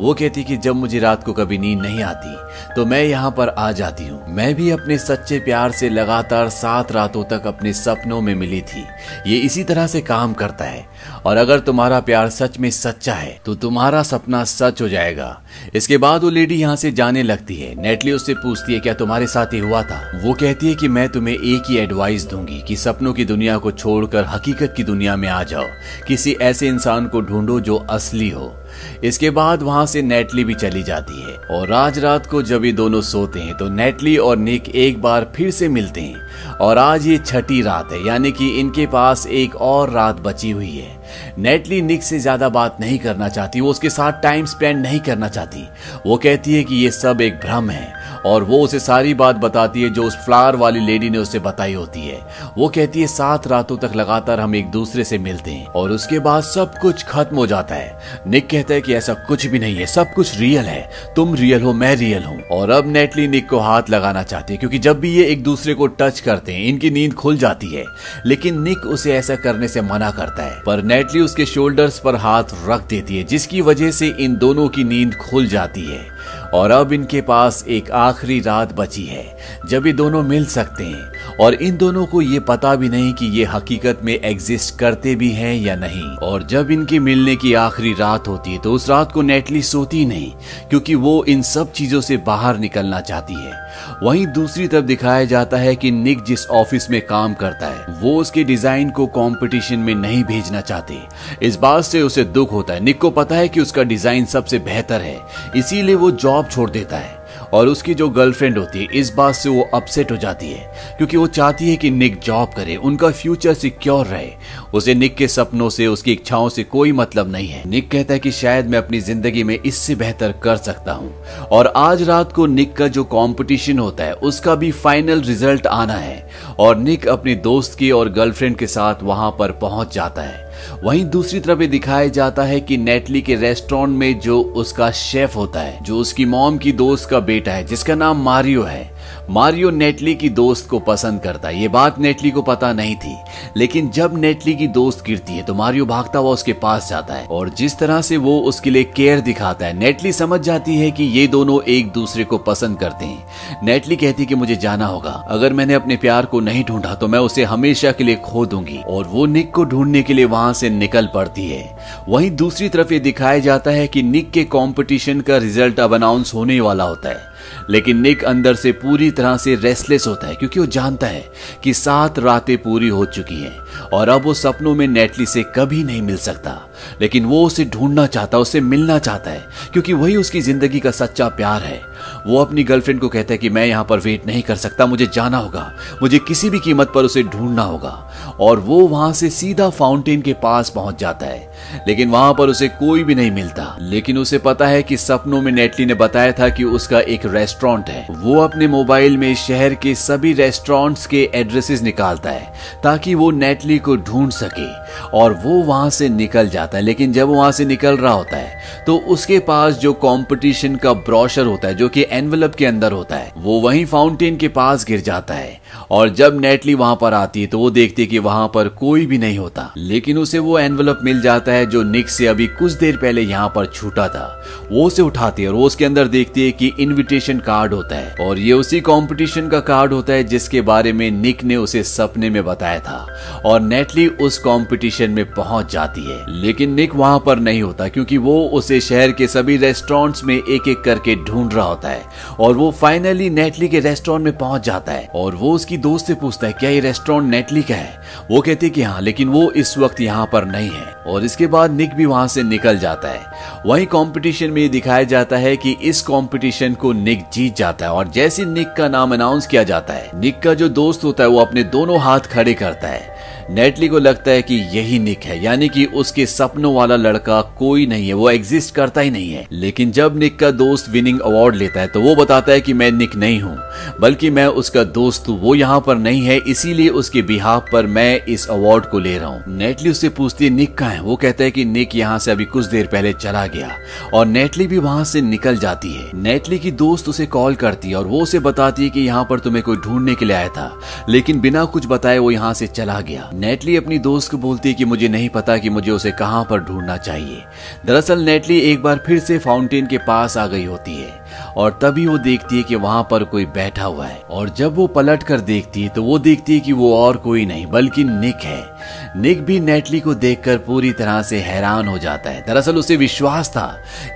वो 0.00 0.14
कहती 0.14 0.44
कि 0.44 0.56
जब 0.56 0.74
मुझे 0.74 0.98
रात 0.98 1.24
को 1.24 1.32
कभी 1.32 1.58
नींद 1.58 1.80
नहीं 1.82 2.02
आती 2.02 2.36
तो 2.74 2.84
मैं 2.86 3.02
यहाँ 3.02 3.30
पर 3.30 3.48
आ 3.48 3.70
जाती 3.72 4.06
हूँ। 4.08 4.22
मैं 4.28 4.54
भी 4.54 4.70
अपने 4.70 4.98
सच्चे 4.98 5.38
प्यार 5.38 5.72
से 5.72 5.88
लगातार 5.88 6.48
सात 6.50 6.92
रातों 6.92 7.24
तक 7.24 7.46
अपने 7.46 7.72
सपनों 7.72 8.20
में 8.20 8.34
मिली 8.34 8.60
थी। 8.62 8.84
ये 9.26 9.38
इसी 9.38 9.64
तरह 9.64 9.86
से 9.86 10.00
काम 10.02 10.32
करता 10.34 10.64
है। 10.64 10.86
और 11.26 11.36
अगर 11.36 11.60
तुम्हारा 11.60 12.00
प्यार 12.00 12.28
सच 12.30 12.58
में 12.58 12.70
सच्चा 12.70 13.14
है 13.14 13.40
तो 13.46 13.54
तुम्हारा 13.54 14.02
सपना 14.02 14.44
सच 14.44 14.82
हो 14.82 14.88
जाएगा। 14.88 15.42
इसके 15.74 15.98
बाद 15.98 16.22
वो 16.22 16.30
लेडी 16.30 16.54
यहाँ 16.54 16.76
से 16.76 16.92
जाने 16.92 17.22
लगती 17.22 17.56
है। 17.56 17.74
नेटली 17.82 18.12
उससे 18.12 18.34
पूछती 18.34 18.74
है, 18.74 18.80
क्या 18.80 18.94
तुम्हारे 18.94 19.26
साथ 19.26 19.46
ही 19.46 19.58
हुआ 19.58 19.82
था? 19.82 20.00
वो 20.24 20.32
कहती 20.32 20.68
है 20.68 20.74
कि, 20.74 20.88
मैं 20.88 21.08
तुम्हें 21.08 21.34
एक 21.34 21.70
ही 21.70 21.76
एडवाइस 21.76 22.26
दूँगी 22.26 22.62
कि 22.68 22.76
सपनों 22.76 23.12
की 23.12 23.24
दुनिया 23.24 23.58
को 23.58 23.70
छोड़कर 23.70 24.24
हकीकत 24.24 24.74
की 24.76 24.84
दुनिया 24.84 25.16
में 25.16 25.28
आ 25.28 25.42
जाओ। 25.42 25.64
किसी 26.08 26.32
ऐसे 26.32 26.68
इंसान 26.68 27.06
को 27.06 27.20
ढूंढो 27.20 27.60
जो 27.60 27.76
असली 27.76 28.30
हो। 28.30 28.61
इसके 29.04 29.30
बाद 29.30 29.62
वहाँ 29.62 29.84
से 29.86 30.02
नेटली 30.02 30.44
भी 30.44 30.54
चली 30.54 30.82
जाती 30.82 31.22
है। 31.22 31.36
और 31.50 31.72
आज 31.72 31.98
रात 31.98 32.26
को 32.26 32.42
जब 32.42 32.64
ये 32.64 32.72
दोनों 32.72 33.00
सोते 33.02 33.40
हैं 33.40 33.56
तो 33.56 33.68
नेटली 33.70 34.16
और 34.18 34.36
निक 34.38 34.68
एक 34.68 35.00
बार 35.02 35.30
फिर 35.36 35.50
से 35.50 35.68
मिलते 35.68 36.00
हैं। 36.00 36.20
और 36.60 36.78
आज 36.78 37.06
ये 37.06 37.18
छठी 37.18 37.60
रात 37.62 37.92
है, 37.92 38.06
यानी 38.06 38.32
कि 38.32 38.48
इनके 38.60 38.86
पास 38.86 39.26
एक 39.28 39.54
और 39.56 39.90
रात 39.90 40.20
बची 40.20 40.50
हुई 40.50 40.70
है। 40.70 41.00
नेटली 41.38 41.80
निक 41.82 42.02
से 42.02 42.18
ज़्यादा 42.18 42.48
बात 42.48 42.76
नहीं 42.80 42.98
करना 42.98 43.28
चाहती, 43.28 43.60
वो 43.60 43.70
उसके 43.70 43.90
साथ 43.90 44.20
टाइम 44.22 44.46
स्पेंड 44.46 44.80
नहीं 44.82 45.00
करना 45.00 45.28
चाहती। 45.28 45.66
वो 46.06 46.16
कहती 46.16 46.54
है 46.54 46.62
कि 46.64 46.74
ये 46.74 46.90
सब 46.90 47.20
एक 47.20 47.34
भ्रम 47.36 47.70
है। 47.70 48.01
और 48.26 48.44
वो 48.44 48.60
उसे 48.60 48.80
सारी 48.80 49.14
बात 49.14 49.36
बताती 49.36 49.82
है 49.82 49.90
जो 49.90 50.04
उस 50.04 50.16
फ्लावर 50.16 50.56
वाली 50.56 50.80
लेडी 50.80 51.10
ने 51.10 51.18
उसे 51.18 51.38
बताई 51.38 51.72
होती 51.72 52.00
है। 52.00 52.20
वो 52.58 52.68
कहती 52.68 53.00
है, 53.00 53.06
सात 53.06 53.46
रातों 53.46 53.76
तक 53.76 53.90
लगातार 53.96 54.40
हम 54.40 54.54
एक 54.54 54.70
दूसरे 54.70 55.04
से 55.04 55.18
मिलते 55.18 55.50
हैं 55.50 55.66
और 55.66 55.90
उसके 55.90 56.18
बाद 56.18 56.42
सब 56.42 56.78
कुछ 56.78 57.04
खत्म 57.04 57.36
हो 57.36 57.46
जाता 57.46 57.74
है। 57.74 57.98
निक 58.26 58.50
कहता 58.50 58.74
है 58.74 58.80
कि 58.80 58.94
ऐसा 58.94 59.14
कुछ 59.14 59.46
भी 59.46 59.58
नहीं 59.58 59.76
है, 59.76 59.86
सब 59.86 60.12
कुछ 60.12 60.38
रियल 60.38 60.64
है। 60.64 60.90
तुम 61.16 61.34
रियल 61.34 61.62
हो, 61.62 61.72
मैं 61.72 61.96
रियल 61.96 62.22
हूँ। 62.22 62.42
और 62.42 62.70
अब 62.70 62.92
नेटली 62.92 63.28
निक 63.28 63.48
को 63.48 63.58
हाथ 63.58 63.82
लगाना 63.90 64.22
चाहती 64.22 64.52
है, 64.52 64.58
क्योंकि 64.58 64.78
जब 64.78 65.00
भी 65.00 65.14
ये 65.14 65.24
एक 65.24 65.42
दूसरे 65.42 65.74
को 65.74 65.86
टच 65.86 66.20
करते 66.20 66.52
हैं, 66.52 66.64
इनकी 66.64 66.90
नींद 66.90 67.14
खुल 67.14 67.36
जाती 67.36 67.66
है। 67.66 67.84
लेकिन 68.26 68.62
निक 68.62 68.78
उसे 68.78 69.12
ऐसा 69.12 69.36
करने 69.36 69.68
से 69.68 69.80
मना 69.80 70.10
करता 70.10 70.42
है। 70.42 70.62
पर 70.66 70.82
नेटली 70.82 71.20
उसके 71.20 71.46
शोल्डर्स 71.46 71.98
पर 71.98 72.16
हाथ 72.16 72.44
रख 72.66 72.88
देती 72.88 73.16
है, 73.16 73.24
जिसकी 73.24 73.60
वजह 73.60 73.90
से 73.90 74.14
इन 74.20 74.36
दोनों 74.36 74.68
की 74.68 74.84
नींद 74.84 75.14
खुल 75.14 75.46
जाती 75.46 75.80
है। 75.80 76.11
और 76.54 76.70
अब 76.70 76.92
इनके 76.92 77.20
पास 77.20 77.64
एक 77.68 77.90
आखिरी 77.90 78.40
रात 78.40 78.72
बची 78.72 79.04
है, 79.04 79.24
जब 79.66 79.86
ये 79.86 79.92
दोनों 79.92 80.22
मिल 80.22 80.46
सकते 80.46 80.84
हैं। 80.84 81.12
और 81.40 81.54
इन 81.54 81.76
दोनों 81.76 82.04
को 82.06 82.20
ये 82.22 82.40
पता 82.42 82.74
भी 82.76 82.88
नहीं 82.88 83.12
कि 83.12 83.26
ये 83.28 83.44
हकीकत 83.44 84.00
में 84.04 84.12
एग्जिस्ट 84.14 84.78
करते 84.78 85.14
भी 85.14 85.30
हैं 85.32 85.54
या 85.56 85.76
नहीं। 85.76 86.16
और 86.22 86.42
जब 86.42 86.70
इनके 86.70 86.98
मिलने 87.00 87.36
की 87.36 87.52
आखिरी 87.56 87.92
रात 87.92 88.28
होती 88.28 88.52
है 88.52 88.58
तो 88.58 88.72
उस 88.72 88.88
रात 88.90 89.12
को 89.12 89.22
नेटली 89.22 89.62
सोती 89.62 90.04
नहीं, 90.06 90.30
क्योंकि 90.70 90.94
वो 90.96 91.24
इन 91.24 91.42
सब 91.44 91.72
चीज़ों 91.72 92.00
से 92.00 92.16
बाहर 92.26 92.58
निकलना 92.58 93.00
चाहती 93.02 93.34
है। 93.34 93.60
वहीं 94.02 94.26
दूसरी 94.28 94.66
तरफ़ 94.68 94.84
दिखाया 94.84 95.24
जाता 95.24 95.56
है 95.56 95.74
कि 95.76 95.90
निक 95.90 96.22
जिस 96.24 96.46
ऑफ़िस 96.48 96.90
में 96.90 97.00
काम 97.06 97.34
करता 97.34 97.66
है, 97.66 98.00
वो 98.00 98.16
उसके 98.16 98.44
डिज़ाइन 98.44 98.90
को 98.90 99.06
कंपटीशन 99.08 99.78
में 99.78 99.94
नहीं 99.94 100.22
भेजना 100.24 100.60
चाहते। 100.60 100.98
इस 101.42 101.56
बात 101.56 101.84
से 101.84 102.02
उसे 102.02 102.24
दुख 102.26 102.52
होता 102.52 102.74
है। 102.74 102.80
निक 102.80 103.00
को 103.00 103.10
पता 103.12 103.36
है 103.36 103.48
कि 103.48 103.60
उसका 103.60 103.82
डिज़ाइन 103.84 104.24
सबसे 104.26 104.58
बेहतर 104.60 105.00
है। 105.00 105.18
इसीलिए 105.56 105.94
वो 105.94 106.10
जॉब 106.12 106.48
छोड़ 106.48 106.70
देता 106.70 106.96
है। 106.96 107.20
और 107.54 107.68
उसकी 107.68 107.94
जो 107.94 108.08
गर्लफ्रेंड 108.08 108.58
होती 108.58 108.78
है, 108.78 108.88
इस 108.94 109.12
बात 109.14 109.34
से 109.34 109.48
वो 109.48 109.68
अपसेट 109.74 110.10
हो 110.12 110.16
जाती 110.16 110.50
है, 110.50 110.94
क्योंकि 110.98 111.16
वो 111.16 111.26
चाहती 111.26 111.70
है 111.70 111.76
कि 111.76 111.90
निक 111.90 112.18
जॉब 112.20 112.52
करे, 112.56 112.76
उनका 112.76 113.10
फ्यूचर 113.10 113.54
सिक्योर 113.54 114.06
रहे। 114.06 114.30
उसे 114.74 114.94
निक 114.94 115.14
के 115.14 115.28
सपनों 115.28 115.68
से, 115.68 115.86
उसकी 115.86 116.12
इच्छाओं 116.12 116.48
से 116.48 116.64
कोई 116.64 116.92
मतलब 116.92 117.30
नहीं 117.32 117.48
है। 117.48 117.62
निक 117.68 117.90
कहता 117.90 118.14
है 118.14 118.20
कि 118.20 118.30
शायद 118.32 118.66
मैं 118.66 118.78
अपनी 118.78 119.00
ज़िंदगी 119.00 119.44
में 119.44 119.58
इससे 119.66 119.94
बेहतर 119.94 120.32
कर 120.32 120.56
सकता 120.56 120.92
हूँ। 120.92 121.12
और 121.52 121.72
आज 121.76 122.02
रात 122.02 122.32
को 122.32 122.46
निक 122.46 122.76
का 122.76 122.88
जो 122.88 123.04
कॉम्पिटिशन 123.04 123.78
होता 123.78 124.04
है, 124.04 124.12
उसका 124.12 124.54
भी 124.54 124.70
फाइनल 124.72 125.20
रिज़ल्ट 125.20 125.66
आना 125.66 125.94
है। 125.94 126.30
और 126.58 126.76
निक 126.76 127.08
अपने 127.08 127.34
दोस्त 127.34 127.78
की 127.78 127.90
और 127.90 128.08
गर्लफ्रेंड 128.08 128.56
के 128.56 128.66
साथ 128.66 129.02
वहाँ 129.02 129.30
पर 129.38 129.52
पहुँच 129.52 129.94
जाता 129.94 130.22
है। 130.22 130.51
वहीं 130.84 131.04
दूसरी 131.04 131.40
तरफ़ 131.40 131.60
दिखाया 131.62 132.06
जाता 132.08 132.42
है 132.42 132.60
कि 132.60 132.76
नेटली 132.76 133.20
के 133.22 133.34
रेस्टोरेंट 133.34 133.96
में 133.98 134.18
जो 134.20 134.40
उसका 134.42 134.90
शेफ 134.90 135.36
होता 135.36 135.60
है, 135.60 135.78
जो 135.82 135.98
उसकी 135.98 136.24
मॉम 136.24 136.58
की 136.58 136.72
दोस्त 136.72 137.08
का 137.10 137.20
बेटा 137.20 137.52
है, 137.52 137.64
जिसका 137.64 137.94
नाम 137.94 138.22
मारियो 138.24 138.62
है 138.62 138.91
मारियो 139.30 139.70
नेटली 139.70 140.14
की 140.14 140.28
दोस्त 140.28 140.68
को 140.68 140.78
पसंद 140.78 141.20
करता 141.20 141.48
है। 141.48 141.60
ये 141.60 141.68
बात 141.68 141.98
नेटली 141.98 142.30
को 142.30 142.42
पता 142.42 142.72
नहीं 142.72 142.96
थी। 142.96 143.16
लेकिन 143.56 143.90
जब 143.90 144.16
नेटली 144.16 144.54
की 144.54 144.66
दोस्त 144.68 145.04
गिरती 145.06 145.32
है 145.32 145.42
तो 145.42 145.54
मारियो 145.54 145.86
भागता 145.86 146.18
हुआ 146.18 146.30
उसके 146.30 146.52
पास 146.52 146.88
जाता 146.90 147.14
है। 147.14 147.26
और 147.26 147.48
जिस 147.48 147.78
तरह 147.78 148.00
से 148.02 148.16
वो 148.16 148.38
उसके 148.40 148.70
लिए 148.70 148.84
केयर 148.96 149.20
दिखाता 149.20 149.66
है, 149.66 149.78
नेटली 149.78 150.12
समझ 150.12 150.40
जाती 150.40 150.76
है 150.76 150.90
कि 150.90 151.04
ये 151.04 151.26
दोनों 151.26 151.60
एक 151.64 151.90
दूसरे 151.92 152.24
को 152.24 152.38
पसंद 152.38 152.78
करते 152.78 153.04
हैं। 153.04 153.64
नेटली 153.64 153.96
कहती 153.96 154.26
कि 154.26 154.34
मुझे 154.34 154.56
जाना 154.56 154.86
होगा। 154.86 155.10
अगर 155.28 155.52
मैंने 155.52 155.74
अपने 155.74 155.96
प्यार 155.96 156.26
को 156.26 156.40
नहीं 156.40 156.64
ढूंढा 156.64 156.94
तो 156.94 157.08
मैं 157.08 157.18
उसे 157.18 157.44
हमेशा 157.44 157.92
के 157.92 158.04
लिए 158.04 158.16
खो 158.16 158.46
दूँगी। 158.46 158.80
और 158.86 159.04
वो 159.04 159.26
निक 159.26 159.54
को 159.54 159.64
ढूँढने 159.64 160.02
के 160.02 160.14
लिए 160.14 160.24
वहाँ 160.24 160.52
से 160.52 160.70
निकल 160.70 161.08
पड़ती 161.14 161.48
है। 161.50 161.78
वहीं 162.08 162.30
दूसरी 162.30 162.68
तरफ़ 162.68 162.92
ये 162.92 163.00
दिखाया 163.00 163.38
जाता 163.38 163.70
है 163.70 163.86
कि 163.88 164.02
निक 164.02 164.30
के 164.30 164.44
कंपटीशन 164.44 165.20
का 165.20 165.36
रिज़ल्ट 165.36 165.80
अब 165.80 165.94
अनाउंस 165.94 166.34
होने 166.34 166.60
वाला 166.60 166.84
होता 166.84 167.08
है। 167.08 167.31
लेकिन 167.70 168.00
निक 168.00 168.24
अंदर 168.24 168.54
से 168.54 168.72
पूरी 168.74 169.10
तरह 169.10 169.36
से 169.36 169.54
रेस्टलेस 169.54 170.06
होता 170.06 170.26
है, 170.26 170.34
क्योंकि 170.34 170.60
वो 170.60 170.66
जानता 170.66 171.06
है 171.06 171.24
कि 171.64 171.74
सात 171.74 172.18
रातें 172.18 172.56
पूरी 172.58 172.88
हो 172.88 173.04
चुकी 173.06 173.34
हैं 173.34 173.58
और 173.92 174.08
अब 174.08 174.24
वो 174.24 174.34
सपनों 174.34 174.74
में 174.74 174.86
नेटली 174.88 175.26
से 175.26 175.42
कभी 175.56 175.82
नहीं 175.84 176.02
मिल 176.02 176.16
सकता। 176.18 176.58
लेकिन 177.00 177.24
वो 177.24 177.44
उसे 177.46 177.64
ढूंढना 177.64 178.06
चाहता 178.06 178.36
है 178.36 178.42
उसे 178.42 178.60
मिलना 178.60 178.98
चाहता 178.98 179.30
है, 179.30 179.44
क्योंकि 179.72 179.92
वही 179.92 180.16
उसकी 180.16 180.40
ज़िंदगी 180.40 180.80
का 180.80 180.90
सच्चा 180.92 181.28
प्यार 181.30 181.62
है। 181.62 181.80
वो 182.26 182.38
अपनी 182.38 182.64
गर्लफ्रेंड 182.64 183.00
को 183.00 183.08
कहता 183.08 183.32
है 183.34 183.38
कि 183.38 183.48
मैं 183.50 183.66
यहाँ 183.66 183.84
पर 183.84 183.98
वेट 183.98 184.26
नहीं 184.26 184.42
कर 184.42 184.56
सकता, 184.56 184.86
मुझे 184.86 185.06
जाना 185.14 185.38
होगा। 185.38 185.72
मुझे 186.02 186.18
किसी 186.18 186.50
भी 186.50 186.60
कीमत 186.60 186.92
पर 186.94 187.04
उसे 187.04 187.22
ढूंढना 187.22 187.62
होगा। 187.62 188.08
और 188.40 188.60
वो 188.60 188.80
वहाँ 188.80 189.12
से 189.12 189.30
सीधा 189.30 189.68
फाउंटेन 189.70 190.22
के 190.22 190.32
पास 190.32 190.70
पहुँच 190.70 190.98
जाता 190.98 191.26
है। 191.26 191.52
लेकिन 191.88 192.10
वहाँ 192.10 192.34
पर 192.34 192.48
उसे 192.48 192.68
कोई 192.68 193.04
भी 193.04 193.14
नहीं 193.14 193.30
मिलता। 193.30 193.76
लेकिन 193.80 194.18
उसे 194.18 194.38
पता 194.38 194.66
है 194.66 194.82
कि 194.82 194.96
सपनों 194.96 195.42
में 195.42 195.52
नेटली 195.52 195.86
ने 195.86 195.94
बताया 195.94 196.32
था 196.32 196.48
कि 196.48 196.64
उसका 196.64 197.00
एक 197.00 197.20
रेस्टोरेंट 197.26 197.88
है। 197.88 198.06
वो 198.10 198.40
अपने 198.40 198.66
मोबाइल 198.66 199.16
में 199.16 199.34
शहर 199.34 199.74
के 199.74 199.94
सभी 199.94 200.32
रेस्टोरेंट्स 200.32 201.06
के 201.06 201.30
एड्रेसेस 201.34 201.82
निकालता 201.82 202.30
है, 202.30 202.52
ताकि 202.84 203.14
वो 203.14 203.30
नेटली 203.30 203.78
को 203.78 203.96
ढूंढ 203.96 204.30
सके। 204.30 204.70
और 205.14 205.32
वो 205.34 205.62
वहाँ 205.62 205.90
से 205.90 206.08
निकल 206.08 206.48
जाता 206.48 206.78
है। 206.78 206.84
लेकिन 206.84 207.12
जब 207.12 207.28
वहाँ 207.28 207.52
से 207.52 207.64
निकल 207.64 207.96
रहा 207.96 208.12
होता 208.12 208.36
है 208.36 208.60
तो 208.86 208.96
उसके 208.98 209.38
पास 209.38 209.74
जो 209.74 209.92
कंपटीशन 209.92 210.76
का 210.76 210.92
ब्रोशर 210.92 211.46
होता 211.46 211.68
है, 211.68 211.74
जो 211.74 211.88
कि 211.88 212.02
एनवेलप 212.12 212.54
के 212.54 212.66
अंदर 212.66 212.92
होता 212.92 213.16
है। 213.16 213.32
वो 213.36 213.60
वही 213.60 213.84
फाउंटेन 213.84 214.36
के 214.36 214.48
पास 214.48 214.84
गिर 214.84 215.00
जाता 215.00 215.34
है। 215.34 215.61
और 215.92 216.08
जब 216.08 216.40
नेटली 216.40 216.74
वहाँ 216.74 216.96
पर 217.00 217.14
आती 217.14 217.40
है 217.40 217.46
तो 217.46 217.58
वो 217.58 217.70
देखती 217.70 218.02
है 218.02 218.08
कि 218.08 218.18
वहाँ 218.18 218.46
पर 218.54 218.68
कोई 218.68 219.06
भी 219.06 219.18
नहीं 219.18 219.38
होता। 219.38 219.72
लेकिन 219.76 220.18
उसे 220.18 220.38
वो 220.38 220.58
एनवेलप 220.58 221.00
मिल 221.04 221.20
जाता 221.20 221.52
है 221.52 221.66
जो 221.66 221.82
निक 221.82 222.08
से 222.08 222.26
अभी 222.26 222.46
कुछ 222.48 222.72
देर 222.72 222.96
पहले 222.96 223.22
यहाँ 223.22 223.48
पर 223.48 223.66
छूटा 223.66 224.06
था। 224.08 224.24
वो 224.70 224.84
उसे 224.84 225.02
उठाती 225.02 225.42
है 225.42 225.48
और 225.48 225.54
वो 225.54 225.66
उसके 225.66 225.84
अंदर 225.84 226.08
देखती 226.08 226.44
है 226.44 226.50
कि 226.52 226.72
इनविटेशन 226.80 227.38
कार्ड 227.38 227.74
होता 227.74 227.96
है। 227.96 228.14
और 228.20 228.38
ये 228.38 228.52
उसी 228.52 228.80
कॉम्पिटिशन 228.80 229.48
का 229.48 229.60
कार्ड 229.60 229.92
होता 229.92 230.12
है 230.12 230.24
जिसके 230.24 230.60
बारे 230.60 230.92
में 230.92 231.10
निक 231.10 231.44
ने 231.44 231.56
उसे 231.56 231.82
सपने 231.82 232.30
में 232.30 232.44
बताया 232.44 232.80
था। 232.80 233.42
और 233.46 233.60
नेटली 233.60 234.06
उस 234.06 234.38
कॉम्पिटिशन 234.38 235.10
में 235.10 235.24
पहुँच 235.32 235.72
जाती 235.72 236.04
है। 236.04 236.24
लेकिन 236.42 236.74
निक 236.74 236.94
वहाँ 236.94 237.22
पर 237.26 237.38
नहीं 237.38 237.62
होता, 237.62 237.88
क्योंकि 237.88 238.16
वो 238.18 238.40
उसे 238.48 238.80
शहर 238.80 239.12
के 239.12 239.26
सभी 239.26 239.56
रेस्टोरेंट्स 239.56 240.24
में 240.24 240.34
एक 240.36 240.68
एक 240.68 240.80
करके 240.80 241.16
ढूंढ 241.24 241.54
रहा 241.54 241.66
होता 241.66 241.88
है। 241.88 242.02
और 242.40 242.56
वो 242.56 242.70
फाइनली 242.70 243.30
नेटली 243.30 243.68
के 243.68 243.80
रेस्टोरेंट 243.80 244.24
में 244.24 244.36
पहुँच 244.38 244.64
जाता 244.64 244.92
है। 244.92 245.08
और 245.14 245.34
वो 245.34 245.52
उसकी 245.52 245.76
दोस्त 245.82 246.06
से 246.06 246.14
पूछता 246.14 246.46
है, 246.46 246.52
क्या 246.52 246.70
ये 246.70 246.80
रेस्टोरेंट 246.80 247.30
नेटली 247.30 247.62
का 247.62 247.74
है? 247.74 248.00
वो 248.30 248.40
कहती 248.40 248.66
है 248.66 248.70
कि 248.70 248.82
हाँ 248.82 249.00
लेकिन 249.00 249.28
वो 249.28 249.50
इस 249.50 249.76
वक्त 249.78 250.00
यहाँ 250.00 250.26
पर 250.32 250.44
नहीं 250.44 250.70
है। 250.70 250.92
और 251.06 251.24
इसके 251.24 251.46
बाद 251.46 251.70
निक 251.70 251.94
भी 251.94 252.06
वहाँ 252.06 252.26
से 252.28 252.42
निकल 252.42 252.78
जाता 252.78 253.08
है। 253.08 253.20
वही 253.66 253.86
कंपटीशन 253.86 254.50
में 254.50 254.68
दिखाया 254.70 255.02
जाता 255.04 255.36
है 255.36 255.56
कि 255.56 255.72
इस 255.82 256.00
कंपटीशन 256.02 256.74
को 256.74 256.92
निक 256.92 257.24
जीत 257.32 257.56
जाता 257.56 257.86
है। 257.86 257.92
और 257.92 258.08
जैसे 258.08 258.44
निक 258.44 258.72
का 258.72 258.88
नाम 258.88 259.14
अनाउंस 259.14 259.46
किया 259.46 259.62
जाता 259.62 259.94
है 259.94 260.10
निक 260.14 260.40
का 260.42 260.54
जो 260.54 260.68
दोस्त 260.68 261.04
होता 261.04 261.24
है, 261.24 261.30
वो 261.30 261.40
अपने 261.40 261.64
दोनों 261.64 262.00
हाथ 262.00 262.20
खड़े 262.20 262.54
करता 262.54 262.88
है। 262.88 263.21
नेटली 263.50 263.88
को 263.88 263.98
लगता 263.98 264.30
है 264.30 264.42
कि 264.42 264.54
यही 264.72 264.98
निक 264.98 265.24
है, 265.24 265.42
यानी 265.44 265.68
कि 265.68 265.84
उसके 265.94 266.26
सपनों 266.26 266.74
वाला 266.74 266.96
लड़का 266.96 267.40
कोई 267.58 267.86
नहीं 267.86 268.06
है, 268.08 268.14
वो 268.14 268.28
एग्जिस्ट 268.30 268.74
करता 268.74 269.00
ही 269.00 269.10
नहीं 269.10 269.30
है। 269.30 269.46
लेकिन 269.52 269.90
जब 269.92 270.16
निक 270.18 270.38
का 270.38 270.50
दोस्त 270.52 270.88
विनिंग 270.90 271.20
अवार्ड 271.20 271.56
लेता 271.56 271.80
है 271.80 271.86
तो 271.86 272.00
वो 272.00 272.14
बताता 272.16 272.52
है 272.52 272.60
कि 272.60 272.72
मैं 272.72 272.90
निक 272.92 273.16
नहीं 273.16 273.40
हूँ, 273.40 273.56
बल्कि 274.00 274.30
मैं 274.30 274.46
उसका 274.46 274.84
दोस्त 274.84 275.28
वो 275.30 275.54
यहाँ 275.54 275.80
पर 275.80 275.96
नहीं 275.96 276.22
है, 276.22 276.38
इसीलिए 276.40 276.88
उसके 276.90 277.22
बिहाफ 277.24 277.68
पर 277.72 277.86
मैं 277.88 278.24
इस 278.24 278.48
अवार्ड 278.50 278.86
को 278.86 278.98
ले 278.98 279.16
रहा 279.18 279.28
हूँ। 279.28 279.56
नेटली 279.56 279.90
उससे 279.90 280.08
पूछती 280.10 280.44
है 280.44 280.50
निक 280.50 280.74
कहा 280.74 280.88
है? 280.88 281.00
वो 281.02 281.16
कहता 281.16 281.44
है 281.44 281.50
कि 281.50 281.64
निक 281.64 281.96
यहाँ 281.96 282.18
से 282.18 282.30
अभी 282.30 282.44
कुछ 282.46 282.66
देर 282.66 282.86
पहले 282.86 283.12
चला 283.14 283.46
गया, 283.48 283.70
और 284.14 284.26
नेटली 284.26 284.66
भी 284.66 284.78
वहाँ 284.78 285.04
से 285.04 285.20
निकल 285.22 285.56
जाती 285.56 285.92
है। 285.92 286.10
नेटली 286.14 286.58
की 286.58 286.70
दोस्त 286.72 287.08
उसे 287.08 287.26
कॉल 287.28 287.54
करती 287.56 287.88
है, 287.88 287.94
और 287.94 288.06
वो 288.06 288.22
उसे 288.22 288.38
बताती 288.40 288.84
है 288.84 288.90
कि 288.90 289.00
यहाँ 289.02 289.26
पर 289.30 289.38
तुम्हें 289.40 289.62
कोई 289.64 289.76
ढूँढने 289.78 290.14
के 290.14 290.24
लिए 290.24 290.36
आया 290.36 290.48
था, 290.48 290.70
लेकिन 291.08 291.40
बिना 291.40 291.64
कुछ 291.66 291.86
बताए 291.86 292.18
वो 292.18 292.30
यहाँ 292.30 292.52
से 292.54 292.66
चला 292.68 293.00
गया। 293.00 293.30
नेटली 293.34 293.76
अपनी 293.76 293.98
दोस्त 293.98 294.30
को 294.30 294.38
बोलती 294.38 294.68
है 294.68 294.74
कि 294.74 294.84
मुझे 294.84 295.08
नहीं 295.08 295.28
पता 295.28 295.56
कि 295.58 295.70
मुझे 295.70 295.90
उसे 295.90 296.10
कहाँ 296.10 296.44
पर 296.44 296.60
ढूंढना 296.60 296.96
चाहिए। 296.96 297.42
दरअसल 297.86 298.20
नेटली 298.20 298.58
एक 298.60 298.82
बार 298.82 299.02
फिर 299.06 299.18
से 299.18 299.38
फाउंटेन 299.38 299.86
के 299.86 299.98
पास 299.98 300.36
आ 300.36 300.46
गई 300.46 300.64
होती 300.64 300.96
है 300.96 301.10
और 301.56 301.78
तभी 301.82 302.06
वो 302.06 302.18
देखती 302.18 302.56
है 302.56 302.62
कि 302.62 302.76
वहाँ 302.76 303.06
पर 303.10 303.24
कोई 303.24 303.46
बैठा 303.46 303.84
हुआ 303.84 304.06
है। 304.06 304.20
और 304.20 304.48
जब 304.48 304.74
वो 304.74 304.86
पलट 304.86 305.22
कर 305.22 305.40
देखती 305.40 305.82
है 305.82 305.88
तो 305.88 306.02
वो 306.02 306.18
देखती 306.18 306.54
है 306.54 306.60
कि 306.60 306.72
वो 306.72 306.94
और 306.96 307.16
कोई 307.16 307.46
नहीं, 307.46 307.66
बल्कि 307.66 308.04
निक 308.04 308.44
है। 308.44 308.71
निक 309.16 309.40
भी 309.44 309.58
नेटली 309.60 310.00
को 310.00 310.14
देखकर 310.14 310.56
पूरी 310.56 310.92
तरह 310.92 311.22
से 311.22 311.38
हैरान 311.38 311.88
हो 311.88 311.98
जाता 311.98 312.30
है। 312.30 312.44
दरअसल 312.46 312.76
उसे 312.76 312.96
विश्वास 312.96 313.50
था 313.50 313.66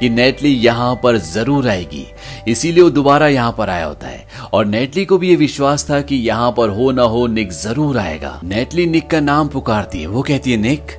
कि 0.01 0.09
नेटली 0.11 0.53
यहाँ 0.55 0.95
पर 0.95 1.17
ज़रूर 1.17 1.69
आएगी। 1.69 2.07
इसीलिए 2.49 2.83
वो 2.83 2.91
दोबारा 2.91 3.29
यहाँ 3.29 3.55
पर 3.59 3.71
आया 3.71 3.85
होता 3.87 4.07
है। 4.07 4.27
और 4.53 4.67
नेटली 4.67 5.05
को 5.05 5.19
भी 5.19 5.29
ये 5.29 5.37
विश्वास 5.37 5.91
था 5.91 6.01
कि 6.01 6.17
यहाँ 6.17 6.51
पर 6.53 6.69
हो 6.69 6.91
ना 6.93 7.03
हो 7.03 7.27
निक 7.27 7.53
ज़रूर 7.53 7.99
आएगा। 7.99 8.41
नेटली 8.45 8.87
निक 8.87 9.11
का 9.11 9.21
नाम 9.21 9.49
पुकारती 9.49 10.01
है। 10.01 10.07
वो 10.07 10.23
कहती 10.23 10.53
है, 10.53 10.57
निक? 10.57 10.93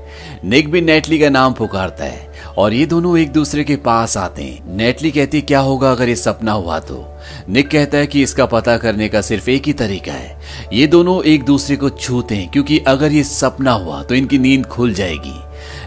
निक 0.45 0.71
भी 0.71 0.81
नेटली 0.81 1.19
का 1.19 1.29
नाम 1.29 1.53
पुकारता 1.53 2.03
है। 2.03 2.26
और 2.57 2.73
ये 2.73 2.85
दोनों 2.85 3.17
एक 3.17 3.31
दूसरे 3.31 3.63
के 3.63 3.75
पास 3.75 4.17
आते 4.17 4.43
हैं। 4.43 4.77
नेटली 4.77 5.11
कहती, 5.11 5.41
क्या 5.41 5.59
होगा 5.59 5.91
अगर 5.91 6.09
ये 6.09 6.15
सपना 6.15 6.51
हुआ 6.51 6.79
तो? 6.79 7.13
निक 7.49 7.69
कहता 7.69 7.97
है 7.97 8.07
कि 8.07 8.23
इसका 8.23 8.45
पता 8.45 8.77
करने 8.77 9.09
का 9.09 9.21
सिर्फ़ 9.21 9.49
एक 9.49 9.63
ही 9.65 9.73
तरीका 9.73 10.13
है। 10.13 10.39
ये 10.73 10.87
दोनों 10.87 11.23
एक 11.23 11.43
दूसरे 11.43 11.75
को 11.75 11.89
छूते 11.89 12.35
हैं, 12.35 12.51
क्योंकि 12.51 12.79
अगर 12.79 13.11
ये 13.11 13.23
सपना 13.23 13.71
हुआ 13.71 14.03
तो 14.03 14.15
इनकी 14.15 14.39
नींद 14.39 14.65
खुल 14.65 14.93
जाएगी। 14.93 15.35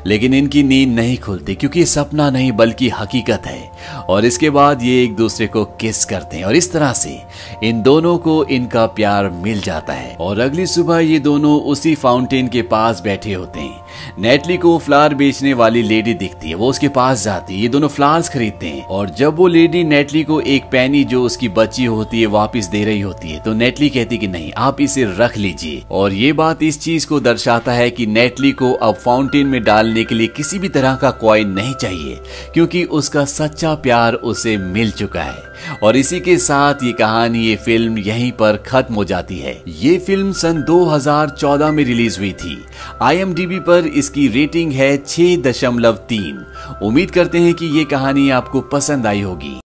लेकिन 0.06 0.34
इनकी 0.34 0.62
नींद 0.62 0.88
नहीं 0.88 1.18
खुलती, 1.18 1.54
क्योंकि 1.54 1.84
सपना 1.84 2.30
नहीं, 2.30 2.52
बल्कि 2.52 2.88
हकीकत 2.88 3.42
है। 3.46 3.70
और 4.08 4.24
इसके 4.24 4.50
बाद 4.50 4.82
ये 4.82 5.04
एक 5.04 5.16
दूसरे 5.16 5.46
को 5.46 5.64
किस 5.64 6.04
करते 6.04 6.36
हैं। 6.36 6.44
और 6.44 6.56
इस 6.56 6.72
तरह 6.72 6.92
से 6.92 7.20
इन 7.62 7.82
दोनों 7.82 8.18
को 8.18 8.44
इनका 8.44 8.86
प्यार 8.86 9.28
मिल 9.28 9.60
जाता 9.60 9.92
है। 9.92 10.16
और 10.16 10.38
अगली 10.38 10.66
सुबह 10.66 10.98
ये 10.98 11.18
दोनों 11.18 11.60
उसी 11.60 11.94
फाउंटेन 11.94 12.48
के 12.48 12.62
पास 12.62 13.00
बैठे 13.00 13.34
होते 13.34 13.60
हैं। 13.60 13.80
नेटली 14.18 14.56
को 14.56 14.76
फ्लावर 14.78 15.14
बेचने 15.14 15.52
वाली 15.54 15.82
लेडी 15.82 16.14
दिखती 16.14 16.48
है, 16.48 16.54
वो 16.54 16.68
उसके 16.70 16.88
पास 16.90 17.24
जाती 17.24 17.54
है, 17.54 17.60
ये 17.60 17.68
दोनों 17.68 17.88
फ्लावर्स 17.88 18.28
खरीदते 18.28 18.66
हैं। 18.66 18.84
और 18.86 19.10
जब 19.10 19.36
वो 19.36 19.46
लेडी 19.46 19.82
नेटली 19.84 20.22
को 20.24 20.40
एक 20.40 20.64
पैनी 20.72 21.02
जो 21.04 21.22
उसकी 21.22 21.48
बच्ची 21.50 21.84
होती 21.84 22.20
है, 22.20 22.26
वापस 22.28 22.66
दे 22.66 22.84
रही 22.84 23.00
होती 23.00 23.30
है 23.30 23.38
तो 23.40 23.52
नेटली 23.54 23.88
कहती 23.88 24.18
कि 24.18 24.26
नहीं, 24.28 24.52
आप 24.58 24.80
इसे 24.80 25.04
रख 25.18 25.36
लीजिए। 25.38 25.82
और 25.90 26.12
ये 26.12 26.32
बात 26.32 26.62
इस 26.62 26.80
चीज़ 26.80 27.06
को 27.06 27.20
दर्शाता 27.20 27.72
है 27.72 27.90
कि 27.90 28.06
नेटली 28.06 28.52
को 28.52 28.72
अब 28.72 28.94
फाउंटेन 28.94 29.46
में 29.46 29.62
डालने 29.64 30.04
के 30.04 30.14
लिए 30.14 30.26
किसी 30.26 30.58
भी 30.58 30.68
तरह 30.68 30.94
का 30.94 31.10
कॉइन 31.20 31.50
नहीं 31.50 31.74
चाहिए, 31.74 32.18
क्योंकि 32.54 32.84
उसका 32.84 33.24
सच्चा 33.24 33.74
प्यार 33.74 34.14
उसे 34.14 34.56
मिल 34.56 34.90
चुका 34.90 35.22
है। 35.22 35.48
और 35.82 35.96
इसी 35.96 36.18
के 36.20 36.36
साथ 36.38 36.82
ये 36.82 36.92
कहानी, 36.92 37.38
ये 37.40 37.56
फ़िल्म 37.56 37.98
यहीं 37.98 38.30
पर 38.32 38.56
खत्म 38.66 38.94
हो 38.94 39.04
जाती 39.04 39.38
है। 39.38 39.52
ये 39.68 39.96
फ़िल्म 39.98 40.32
सन 40.32 40.62
2014 40.62 41.70
में 41.70 41.84
रिलीज़ 41.84 42.18
हुई 42.18 42.32
थी। 42.32 42.56
आईएमडीबी 43.02 43.58
पर 43.60 43.86
इसकी 43.90 44.28
रेटिंग 44.28 44.72
है 44.72 44.96
छह 44.96 45.36
दशमलव 45.36 45.92
तीन। 46.08 46.44
उम्मीद 46.82 47.10
करते 47.10 47.38
हैं 47.38 47.54
कि 47.54 47.66
ये 47.66 47.84
कहानी 47.84 48.30
आपको 48.30 48.60
पसंद 48.60 49.06
आई 49.06 49.20
होगी। 49.20 49.56